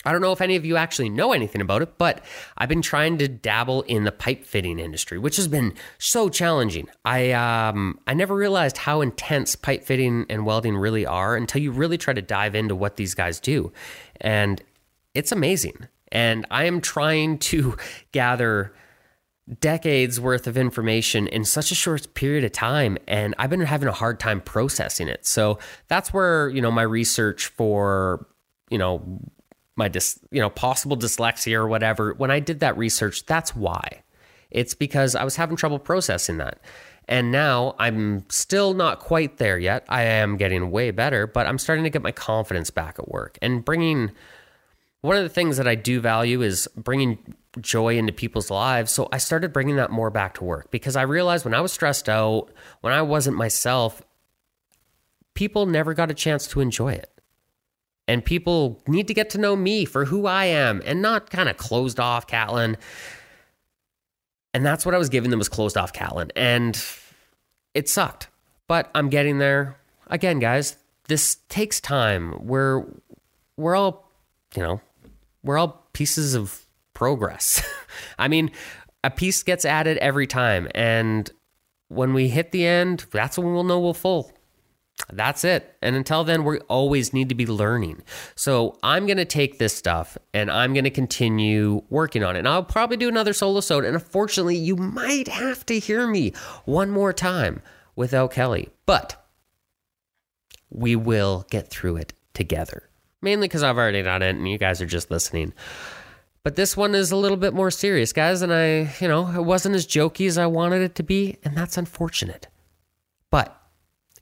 I 0.05 0.11
don't 0.11 0.21
know 0.21 0.33
if 0.33 0.41
any 0.41 0.55
of 0.55 0.65
you 0.65 0.75
actually 0.75 1.09
know 1.09 1.31
anything 1.31 1.61
about 1.61 1.81
it, 1.81 1.97
but 1.97 2.23
I've 2.57 2.69
been 2.69 2.81
trying 2.81 3.17
to 3.19 3.27
dabble 3.27 3.83
in 3.83 4.03
the 4.03 4.11
pipe 4.11 4.45
fitting 4.45 4.79
industry, 4.79 5.17
which 5.17 5.37
has 5.37 5.47
been 5.47 5.73
so 5.97 6.29
challenging. 6.29 6.89
I 7.05 7.31
um, 7.31 7.99
I 8.05 8.13
never 8.13 8.35
realized 8.35 8.77
how 8.77 9.01
intense 9.01 9.55
pipe 9.55 9.83
fitting 9.83 10.25
and 10.29 10.45
welding 10.45 10.75
really 10.75 11.05
are 11.05 11.35
until 11.35 11.61
you 11.61 11.71
really 11.71 11.97
try 11.97 12.13
to 12.13 12.21
dive 12.21 12.53
into 12.53 12.75
what 12.75 12.97
these 12.97 13.13
guys 13.13 13.39
do, 13.39 13.71
and 14.19 14.61
it's 15.13 15.31
amazing. 15.31 15.87
And 16.11 16.45
I 16.51 16.65
am 16.65 16.81
trying 16.81 17.39
to 17.39 17.77
gather 18.11 18.73
decades 19.59 20.19
worth 20.19 20.47
of 20.47 20.55
information 20.55 21.27
in 21.27 21.43
such 21.43 21.69
a 21.71 21.75
short 21.75 22.13
period 22.13 22.45
of 22.45 22.51
time 22.53 22.97
and 23.09 23.35
I've 23.37 23.49
been 23.49 23.59
having 23.59 23.89
a 23.89 23.91
hard 23.91 24.17
time 24.17 24.39
processing 24.39 25.09
it. 25.09 25.25
So 25.25 25.59
that's 25.89 26.13
where, 26.13 26.47
you 26.47 26.61
know, 26.61 26.71
my 26.71 26.83
research 26.83 27.47
for, 27.47 28.25
you 28.69 28.77
know, 28.77 29.19
my 29.75 29.87
dis, 29.87 30.19
you 30.31 30.41
know 30.41 30.49
possible 30.49 30.95
dyslexia 30.97 31.55
or 31.55 31.67
whatever 31.67 32.13
when 32.15 32.31
i 32.31 32.39
did 32.39 32.59
that 32.59 32.77
research 32.77 33.25
that's 33.25 33.55
why 33.55 34.03
It's 34.53 34.75
because 34.75 35.15
I 35.15 35.23
was 35.23 35.35
having 35.35 35.57
trouble 35.57 35.79
processing 35.79 36.37
that. 36.37 36.59
And 37.07 37.31
now 37.31 37.75
I'm 37.79 38.29
still 38.29 38.73
not 38.73 38.99
quite 38.99 39.37
there 39.37 39.57
yet. 39.57 39.83
I 39.89 40.03
am 40.03 40.37
getting 40.37 40.71
way 40.71 40.91
better, 40.91 41.27
but 41.27 41.47
I'm 41.47 41.57
starting 41.57 41.83
to 41.83 41.89
get 41.89 42.01
my 42.01 42.13
confidence 42.13 42.69
back 42.69 42.97
at 42.97 43.09
work 43.09 43.37
and 43.41 43.65
bringing 43.65 44.11
one 45.01 45.17
of 45.17 45.23
the 45.23 45.29
things 45.29 45.57
that 45.57 45.67
I 45.67 45.75
do 45.75 45.99
value 45.99 46.41
is 46.41 46.69
bringing 46.77 47.35
joy 47.59 47.97
into 47.97 48.13
people's 48.13 48.49
lives. 48.49 48.91
So 48.91 49.09
I 49.11 49.17
started 49.17 49.51
bringing 49.51 49.75
that 49.75 49.91
more 49.91 50.09
back 50.11 50.35
to 50.35 50.45
work 50.45 50.71
because 50.71 50.95
I 50.95 51.01
realized 51.01 51.43
when 51.43 51.53
I 51.53 51.59
was 51.59 51.73
stressed 51.73 52.07
out, 52.07 52.47
when 52.79 52.93
I 52.93 53.01
wasn't 53.01 53.35
myself, 53.35 54.01
people 55.33 55.65
never 55.65 55.93
got 55.93 56.09
a 56.09 56.13
chance 56.13 56.47
to 56.47 56.61
enjoy 56.61 56.93
it. 56.93 57.12
And 58.07 58.23
people 58.23 58.81
need 58.87 59.07
to 59.07 59.13
get 59.13 59.29
to 59.31 59.37
know 59.37 59.55
me 59.55 59.85
for 59.85 60.05
who 60.05 60.25
I 60.25 60.45
am 60.45 60.81
and 60.85 61.01
not 61.01 61.29
kind 61.29 61.47
of 61.47 61.57
closed 61.57 61.99
off 61.99 62.27
Catlin. 62.27 62.75
And 64.53 64.65
that's 64.65 64.85
what 64.85 64.93
I 64.93 64.97
was 64.97 65.09
giving 65.09 65.29
them 65.29 65.39
was 65.39 65.49
closed 65.49 65.77
off 65.77 65.93
Catlin. 65.93 66.31
And 66.35 66.81
it 67.73 67.87
sucked. 67.87 68.27
But 68.67 68.89
I'm 68.93 69.09
getting 69.09 69.37
there. 69.37 69.77
Again, 70.07 70.39
guys, 70.39 70.77
this 71.07 71.37
takes 71.49 71.79
time. 71.79 72.45
We're 72.45 72.83
we're 73.57 73.75
all, 73.75 74.09
you 74.55 74.63
know, 74.63 74.81
we're 75.43 75.57
all 75.57 75.87
pieces 75.93 76.35
of 76.35 76.65
progress. 76.93 77.63
I 78.19 78.27
mean, 78.27 78.51
a 79.03 79.09
piece 79.09 79.43
gets 79.43 79.65
added 79.65 79.97
every 79.97 80.27
time. 80.27 80.67
And 80.73 81.29
when 81.89 82.13
we 82.13 82.29
hit 82.29 82.51
the 82.51 82.65
end, 82.65 83.05
that's 83.11 83.37
when 83.37 83.53
we'll 83.53 83.63
know 83.63 83.79
we're 83.79 83.93
full. 83.93 84.31
That's 85.11 85.43
it. 85.43 85.75
And 85.81 85.95
until 85.95 86.23
then, 86.23 86.43
we 86.43 86.59
always 86.61 87.13
need 87.13 87.29
to 87.29 87.35
be 87.35 87.45
learning. 87.45 88.03
So 88.35 88.77
I'm 88.83 89.05
going 89.05 89.17
to 89.17 89.25
take 89.25 89.59
this 89.59 89.75
stuff 89.75 90.17
and 90.33 90.49
I'm 90.49 90.73
going 90.73 90.83
to 90.85 90.89
continue 90.89 91.83
working 91.89 92.23
on 92.23 92.35
it. 92.35 92.39
And 92.39 92.47
I'll 92.47 92.63
probably 92.63 92.97
do 92.97 93.09
another 93.09 93.33
solo 93.33 93.59
sode. 93.59 93.85
And 93.85 93.95
unfortunately, 93.95 94.55
you 94.55 94.75
might 94.75 95.27
have 95.27 95.65
to 95.67 95.79
hear 95.79 96.07
me 96.07 96.33
one 96.65 96.89
more 96.89 97.11
time 97.13 97.61
without 97.95 98.31
Kelly. 98.31 98.69
But 98.85 99.15
we 100.69 100.95
will 100.95 101.45
get 101.49 101.69
through 101.69 101.97
it 101.97 102.13
together. 102.33 102.89
Mainly 103.21 103.47
because 103.47 103.63
I've 103.63 103.77
already 103.77 104.03
done 104.03 104.21
it 104.21 104.35
and 104.35 104.47
you 104.49 104.57
guys 104.57 104.81
are 104.81 104.85
just 104.85 105.11
listening. 105.11 105.53
But 106.43 106.55
this 106.55 106.75
one 106.75 106.93
is 106.93 107.11
a 107.11 107.15
little 107.15 107.37
bit 107.37 107.53
more 107.53 107.71
serious, 107.71 108.11
guys. 108.11 108.41
And 108.41 108.53
I, 108.53 108.93
you 108.99 109.07
know, 109.07 109.29
it 109.29 109.43
wasn't 109.43 109.75
as 109.75 109.87
jokey 109.87 110.27
as 110.27 110.37
I 110.37 110.45
wanted 110.45 110.81
it 110.81 110.95
to 110.95 111.03
be. 111.03 111.37
And 111.43 111.57
that's 111.57 111.77
unfortunate. 111.77 112.47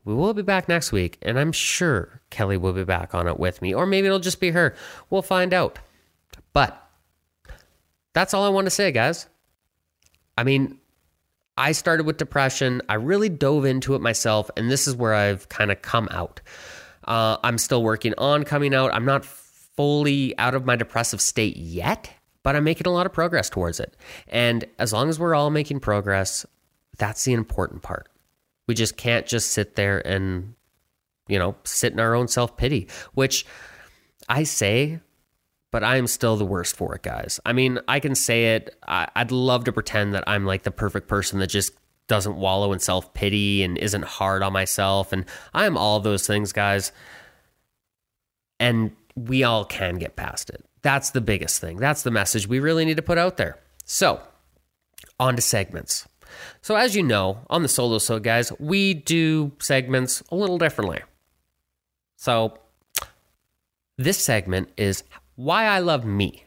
We 0.03 0.13
will 0.13 0.33
be 0.33 0.41
back 0.41 0.67
next 0.67 0.91
week, 0.91 1.17
and 1.21 1.37
I'm 1.39 1.51
sure 1.51 2.21
Kelly 2.31 2.57
will 2.57 2.73
be 2.73 2.83
back 2.83 3.13
on 3.13 3.27
it 3.27 3.39
with 3.39 3.61
me, 3.61 3.73
or 3.73 3.85
maybe 3.85 4.07
it'll 4.07 4.19
just 4.19 4.39
be 4.39 4.49
her. 4.51 4.75
We'll 5.09 5.21
find 5.21 5.53
out. 5.53 5.77
But 6.53 6.81
that's 8.13 8.33
all 8.33 8.43
I 8.43 8.49
want 8.49 8.65
to 8.65 8.71
say, 8.71 8.91
guys. 8.91 9.27
I 10.37 10.43
mean, 10.43 10.79
I 11.57 11.73
started 11.73 12.05
with 12.05 12.17
depression. 12.17 12.81
I 12.89 12.95
really 12.95 13.29
dove 13.29 13.65
into 13.65 13.93
it 13.93 14.01
myself, 14.01 14.49
and 14.57 14.71
this 14.71 14.87
is 14.87 14.95
where 14.95 15.13
I've 15.13 15.47
kind 15.49 15.71
of 15.71 15.81
come 15.81 16.07
out. 16.09 16.41
Uh, 17.03 17.37
I'm 17.43 17.57
still 17.57 17.83
working 17.83 18.13
on 18.17 18.43
coming 18.43 18.73
out. 18.73 18.93
I'm 18.93 19.05
not 19.05 19.23
fully 19.25 20.37
out 20.37 20.55
of 20.55 20.65
my 20.65 20.75
depressive 20.75 21.21
state 21.21 21.57
yet, 21.57 22.09
but 22.43 22.55
I'm 22.55 22.63
making 22.63 22.87
a 22.87 22.91
lot 22.91 23.05
of 23.05 23.13
progress 23.13 23.49
towards 23.49 23.79
it. 23.79 23.95
And 24.27 24.65
as 24.79 24.93
long 24.93 25.09
as 25.09 25.19
we're 25.19 25.35
all 25.35 25.49
making 25.49 25.79
progress, 25.79 26.45
that's 26.97 27.23
the 27.23 27.33
important 27.33 27.81
part. 27.81 28.07
We 28.71 28.75
just 28.75 28.95
can't 28.95 29.25
just 29.25 29.51
sit 29.51 29.75
there 29.75 29.99
and, 30.07 30.55
you 31.27 31.37
know, 31.37 31.57
sit 31.65 31.91
in 31.91 31.99
our 31.99 32.15
own 32.15 32.29
self 32.29 32.55
pity, 32.55 32.87
which 33.13 33.45
I 34.29 34.43
say, 34.43 35.01
but 35.73 35.83
I'm 35.83 36.07
still 36.07 36.37
the 36.37 36.45
worst 36.45 36.77
for 36.77 36.95
it, 36.95 37.03
guys. 37.03 37.37
I 37.45 37.51
mean, 37.51 37.79
I 37.89 37.99
can 37.99 38.15
say 38.15 38.55
it. 38.55 38.73
I, 38.87 39.09
would 39.17 39.33
love 39.33 39.65
to 39.65 39.73
pretend 39.73 40.13
that 40.13 40.23
I'm 40.25 40.45
like 40.45 40.63
the 40.63 40.71
perfect 40.71 41.09
person 41.09 41.39
that 41.39 41.47
just 41.47 41.73
doesn't 42.07 42.37
wallow 42.37 42.71
in 42.71 42.79
self 42.79 43.13
pity 43.13 43.61
and 43.61 43.77
isn't 43.77 44.05
hard 44.05 44.41
on 44.41 44.53
myself. 44.53 45.11
And 45.11 45.25
I 45.53 45.65
am 45.65 45.75
all 45.75 45.99
those 45.99 46.25
things, 46.25 46.53
guys. 46.53 46.93
And 48.57 48.95
we 49.17 49.43
all 49.43 49.65
can 49.65 49.95
get 49.95 50.15
past 50.15 50.49
it. 50.49 50.63
That's 50.81 51.09
the 51.09 51.19
biggest 51.19 51.59
thing. 51.59 51.75
That's 51.75 52.03
the 52.03 52.11
message 52.11 52.47
we 52.47 52.61
really 52.61 52.85
need 52.85 52.95
to 52.95 53.03
put 53.03 53.17
out 53.17 53.35
there. 53.35 53.59
So, 53.83 54.21
on 55.19 55.35
to 55.35 55.41
segments. 55.41 56.07
So, 56.61 56.75
as 56.75 56.95
you 56.95 57.03
know, 57.03 57.39
on 57.49 57.61
the 57.61 57.67
Solo 57.67 57.97
So, 57.97 58.19
guys, 58.19 58.51
we 58.59 58.93
do 58.93 59.51
segments 59.59 60.23
a 60.31 60.35
little 60.35 60.57
differently. 60.57 60.99
So, 62.17 62.57
this 63.97 64.17
segment 64.17 64.69
is 64.77 65.03
Why 65.35 65.65
I 65.65 65.79
Love 65.79 66.05
Me. 66.05 66.45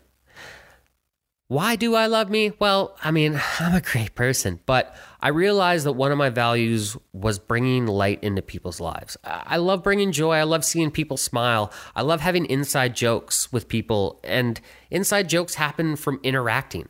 Why 1.48 1.76
do 1.76 1.94
I 1.94 2.06
love 2.06 2.30
me? 2.30 2.52
Well, 2.58 2.96
I 3.04 3.10
mean, 3.10 3.40
I'm 3.60 3.74
a 3.74 3.80
great 3.80 4.14
person, 4.14 4.60
but 4.66 4.96
I 5.20 5.28
realized 5.28 5.84
that 5.86 5.92
one 5.92 6.10
of 6.10 6.18
my 6.18 6.30
values 6.30 6.96
was 7.12 7.38
bringing 7.38 7.86
light 7.86 8.22
into 8.24 8.42
people's 8.42 8.80
lives. 8.80 9.16
I 9.24 9.58
love 9.58 9.82
bringing 9.82 10.10
joy. 10.10 10.32
I 10.34 10.44
love 10.44 10.64
seeing 10.64 10.90
people 10.90 11.16
smile. 11.16 11.70
I 11.94 12.02
love 12.02 12.22
having 12.22 12.46
inside 12.46 12.96
jokes 12.96 13.52
with 13.52 13.68
people, 13.68 14.20
and 14.24 14.60
inside 14.90 15.28
jokes 15.28 15.54
happen 15.54 15.96
from 15.96 16.18
interacting. 16.22 16.88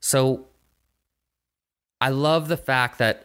So 0.00 0.46
I 2.00 2.10
love 2.10 2.48
the 2.48 2.56
fact 2.56 2.98
that 2.98 3.24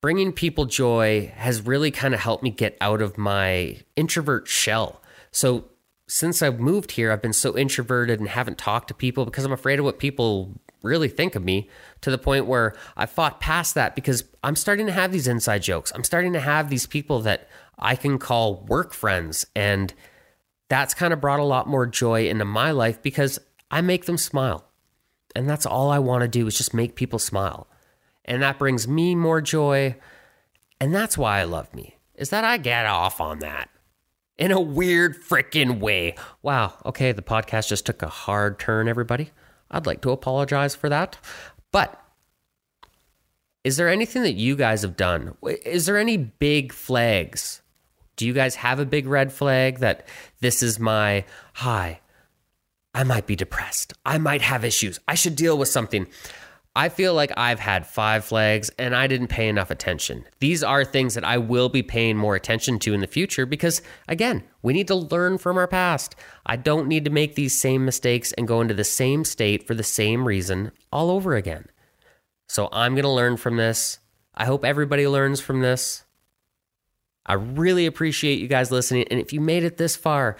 bringing 0.00 0.32
people 0.32 0.66
joy 0.66 1.32
has 1.36 1.62
really 1.62 1.90
kind 1.90 2.14
of 2.14 2.20
helped 2.20 2.42
me 2.42 2.50
get 2.50 2.76
out 2.80 3.00
of 3.00 3.16
my 3.16 3.78
introvert 3.96 4.48
shell. 4.48 5.00
So 5.30 5.66
since 6.08 6.42
I've 6.42 6.60
moved 6.60 6.92
here, 6.92 7.12
I've 7.12 7.22
been 7.22 7.32
so 7.32 7.56
introverted 7.56 8.20
and 8.20 8.28
haven't 8.28 8.58
talked 8.58 8.88
to 8.88 8.94
people 8.94 9.24
because 9.24 9.44
I'm 9.44 9.52
afraid 9.52 9.78
of 9.78 9.84
what 9.84 9.98
people 9.98 10.60
really 10.82 11.08
think 11.08 11.36
of 11.36 11.44
me 11.44 11.70
to 12.00 12.10
the 12.10 12.18
point 12.18 12.46
where 12.46 12.74
I 12.96 13.06
fought 13.06 13.40
past 13.40 13.74
that 13.76 13.94
because 13.94 14.24
I'm 14.42 14.56
starting 14.56 14.86
to 14.86 14.92
have 14.92 15.12
these 15.12 15.28
inside 15.28 15.62
jokes. 15.62 15.92
I'm 15.94 16.04
starting 16.04 16.32
to 16.32 16.40
have 16.40 16.68
these 16.68 16.86
people 16.86 17.20
that 17.20 17.48
I 17.78 17.96
can 17.96 18.18
call 18.18 18.64
work 18.66 18.92
friends. 18.92 19.46
And 19.54 19.94
that's 20.68 20.94
kind 20.94 21.12
of 21.12 21.20
brought 21.20 21.40
a 21.40 21.44
lot 21.44 21.68
more 21.68 21.86
joy 21.86 22.28
into 22.28 22.44
my 22.44 22.72
life 22.72 23.00
because 23.00 23.38
I 23.70 23.80
make 23.80 24.06
them 24.06 24.18
smile. 24.18 24.64
And 25.34 25.48
that's 25.48 25.66
all 25.66 25.90
I 25.90 25.98
want 25.98 26.22
to 26.22 26.28
do 26.28 26.46
is 26.46 26.56
just 26.56 26.74
make 26.74 26.94
people 26.94 27.18
smile. 27.18 27.66
And 28.24 28.42
that 28.42 28.58
brings 28.58 28.86
me 28.86 29.14
more 29.14 29.40
joy. 29.40 29.96
And 30.80 30.94
that's 30.94 31.18
why 31.18 31.40
I 31.40 31.44
love 31.44 31.74
me, 31.74 31.96
is 32.14 32.30
that 32.30 32.44
I 32.44 32.58
get 32.58 32.86
off 32.86 33.20
on 33.20 33.38
that 33.40 33.70
in 34.38 34.50
a 34.50 34.60
weird 34.60 35.22
freaking 35.22 35.80
way. 35.80 36.16
Wow. 36.42 36.74
Okay. 36.84 37.12
The 37.12 37.22
podcast 37.22 37.68
just 37.68 37.86
took 37.86 38.02
a 38.02 38.08
hard 38.08 38.58
turn, 38.58 38.88
everybody. 38.88 39.30
I'd 39.70 39.86
like 39.86 40.02
to 40.02 40.10
apologize 40.10 40.74
for 40.74 40.88
that. 40.88 41.18
But 41.70 41.98
is 43.64 43.76
there 43.76 43.88
anything 43.88 44.22
that 44.22 44.34
you 44.34 44.56
guys 44.56 44.82
have 44.82 44.96
done? 44.96 45.36
Is 45.64 45.86
there 45.86 45.96
any 45.96 46.16
big 46.16 46.72
flags? 46.72 47.62
Do 48.16 48.26
you 48.26 48.34
guys 48.34 48.56
have 48.56 48.78
a 48.78 48.84
big 48.84 49.06
red 49.06 49.32
flag 49.32 49.78
that 49.78 50.06
this 50.40 50.62
is 50.62 50.78
my, 50.78 51.24
hi, 51.54 52.00
I 52.94 53.04
might 53.04 53.26
be 53.26 53.36
depressed. 53.36 53.94
I 54.04 54.18
might 54.18 54.42
have 54.42 54.64
issues. 54.64 55.00
I 55.08 55.14
should 55.14 55.36
deal 55.36 55.56
with 55.56 55.68
something. 55.68 56.06
I 56.74 56.88
feel 56.88 57.12
like 57.12 57.32
I've 57.36 57.60
had 57.60 57.86
five 57.86 58.24
flags 58.24 58.70
and 58.78 58.96
I 58.96 59.06
didn't 59.06 59.28
pay 59.28 59.48
enough 59.48 59.70
attention. 59.70 60.24
These 60.40 60.62
are 60.62 60.84
things 60.84 61.14
that 61.14 61.24
I 61.24 61.36
will 61.36 61.68
be 61.68 61.82
paying 61.82 62.16
more 62.16 62.34
attention 62.34 62.78
to 62.80 62.94
in 62.94 63.00
the 63.00 63.06
future 63.06 63.44
because, 63.44 63.82
again, 64.08 64.42
we 64.62 64.72
need 64.72 64.88
to 64.88 64.94
learn 64.94 65.36
from 65.36 65.58
our 65.58 65.66
past. 65.66 66.14
I 66.46 66.56
don't 66.56 66.88
need 66.88 67.04
to 67.04 67.10
make 67.10 67.34
these 67.34 67.58
same 67.58 67.84
mistakes 67.84 68.32
and 68.32 68.48
go 68.48 68.62
into 68.62 68.72
the 68.72 68.84
same 68.84 69.24
state 69.24 69.66
for 69.66 69.74
the 69.74 69.82
same 69.82 70.26
reason 70.26 70.72
all 70.90 71.10
over 71.10 71.36
again. 71.36 71.66
So 72.48 72.70
I'm 72.72 72.94
going 72.94 73.04
to 73.04 73.10
learn 73.10 73.36
from 73.36 73.58
this. 73.58 73.98
I 74.34 74.46
hope 74.46 74.64
everybody 74.64 75.06
learns 75.06 75.40
from 75.40 75.60
this. 75.60 76.04
I 77.26 77.34
really 77.34 77.84
appreciate 77.84 78.38
you 78.40 78.48
guys 78.48 78.70
listening. 78.70 79.06
And 79.10 79.20
if 79.20 79.32
you 79.32 79.42
made 79.42 79.62
it 79.62 79.76
this 79.76 79.94
far, 79.94 80.38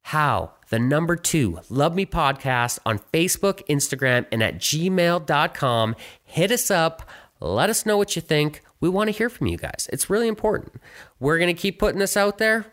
how? 0.00 0.52
The 0.70 0.78
number 0.78 1.16
two, 1.16 1.60
Love 1.70 1.94
Me 1.94 2.04
Podcast 2.04 2.78
on 2.84 2.98
Facebook, 3.12 3.66
Instagram, 3.68 4.26
and 4.30 4.42
at 4.42 4.58
gmail.com. 4.58 5.96
Hit 6.24 6.50
us 6.50 6.70
up. 6.70 7.08
Let 7.40 7.70
us 7.70 7.86
know 7.86 7.96
what 7.96 8.16
you 8.16 8.22
think. 8.22 8.62
We 8.80 8.88
want 8.88 9.08
to 9.08 9.12
hear 9.12 9.28
from 9.30 9.46
you 9.46 9.56
guys. 9.56 9.88
It's 9.92 10.10
really 10.10 10.28
important. 10.28 10.74
We're 11.18 11.38
going 11.38 11.54
to 11.54 11.60
keep 11.60 11.78
putting 11.78 11.98
this 11.98 12.16
out 12.16 12.38
there. 12.38 12.66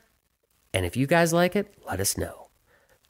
And 0.73 0.85
if 0.85 0.97
you 0.97 1.07
guys 1.07 1.31
like 1.31 1.55
it, 1.55 1.73
let 1.87 1.99
us 1.99 2.17
know. 2.17 2.49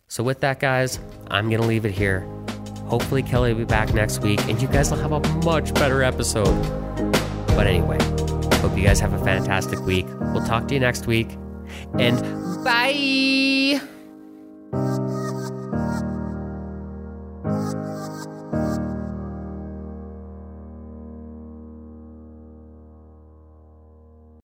So, 0.07 0.23
with 0.23 0.41
that, 0.41 0.59
guys, 0.59 0.99
I'm 1.31 1.49
going 1.49 1.61
to 1.61 1.67
leave 1.67 1.85
it 1.85 1.91
here. 1.91 2.21
Hopefully, 2.85 3.23
Kelly 3.23 3.53
will 3.53 3.61
be 3.61 3.65
back 3.65 3.93
next 3.93 4.21
week 4.21 4.39
and 4.47 4.61
you 4.61 4.67
guys 4.67 4.91
will 4.91 4.99
have 4.99 5.11
a 5.11 5.19
much 5.43 5.73
better 5.73 6.03
episode. 6.03 6.61
But 7.47 7.65
anyway, 7.65 7.97
hope 8.59 8.77
you 8.77 8.83
guys 8.83 8.99
have 8.99 9.13
a 9.13 9.23
fantastic 9.23 9.79
week. 9.79 10.05
We'll 10.33 10.45
talk 10.45 10.67
to 10.67 10.75
you 10.75 10.79
next 10.79 11.07
week. 11.07 11.35
And 11.97 12.21
bye. 12.63 13.81
Thank 14.75 15.09
you. 15.09 15.24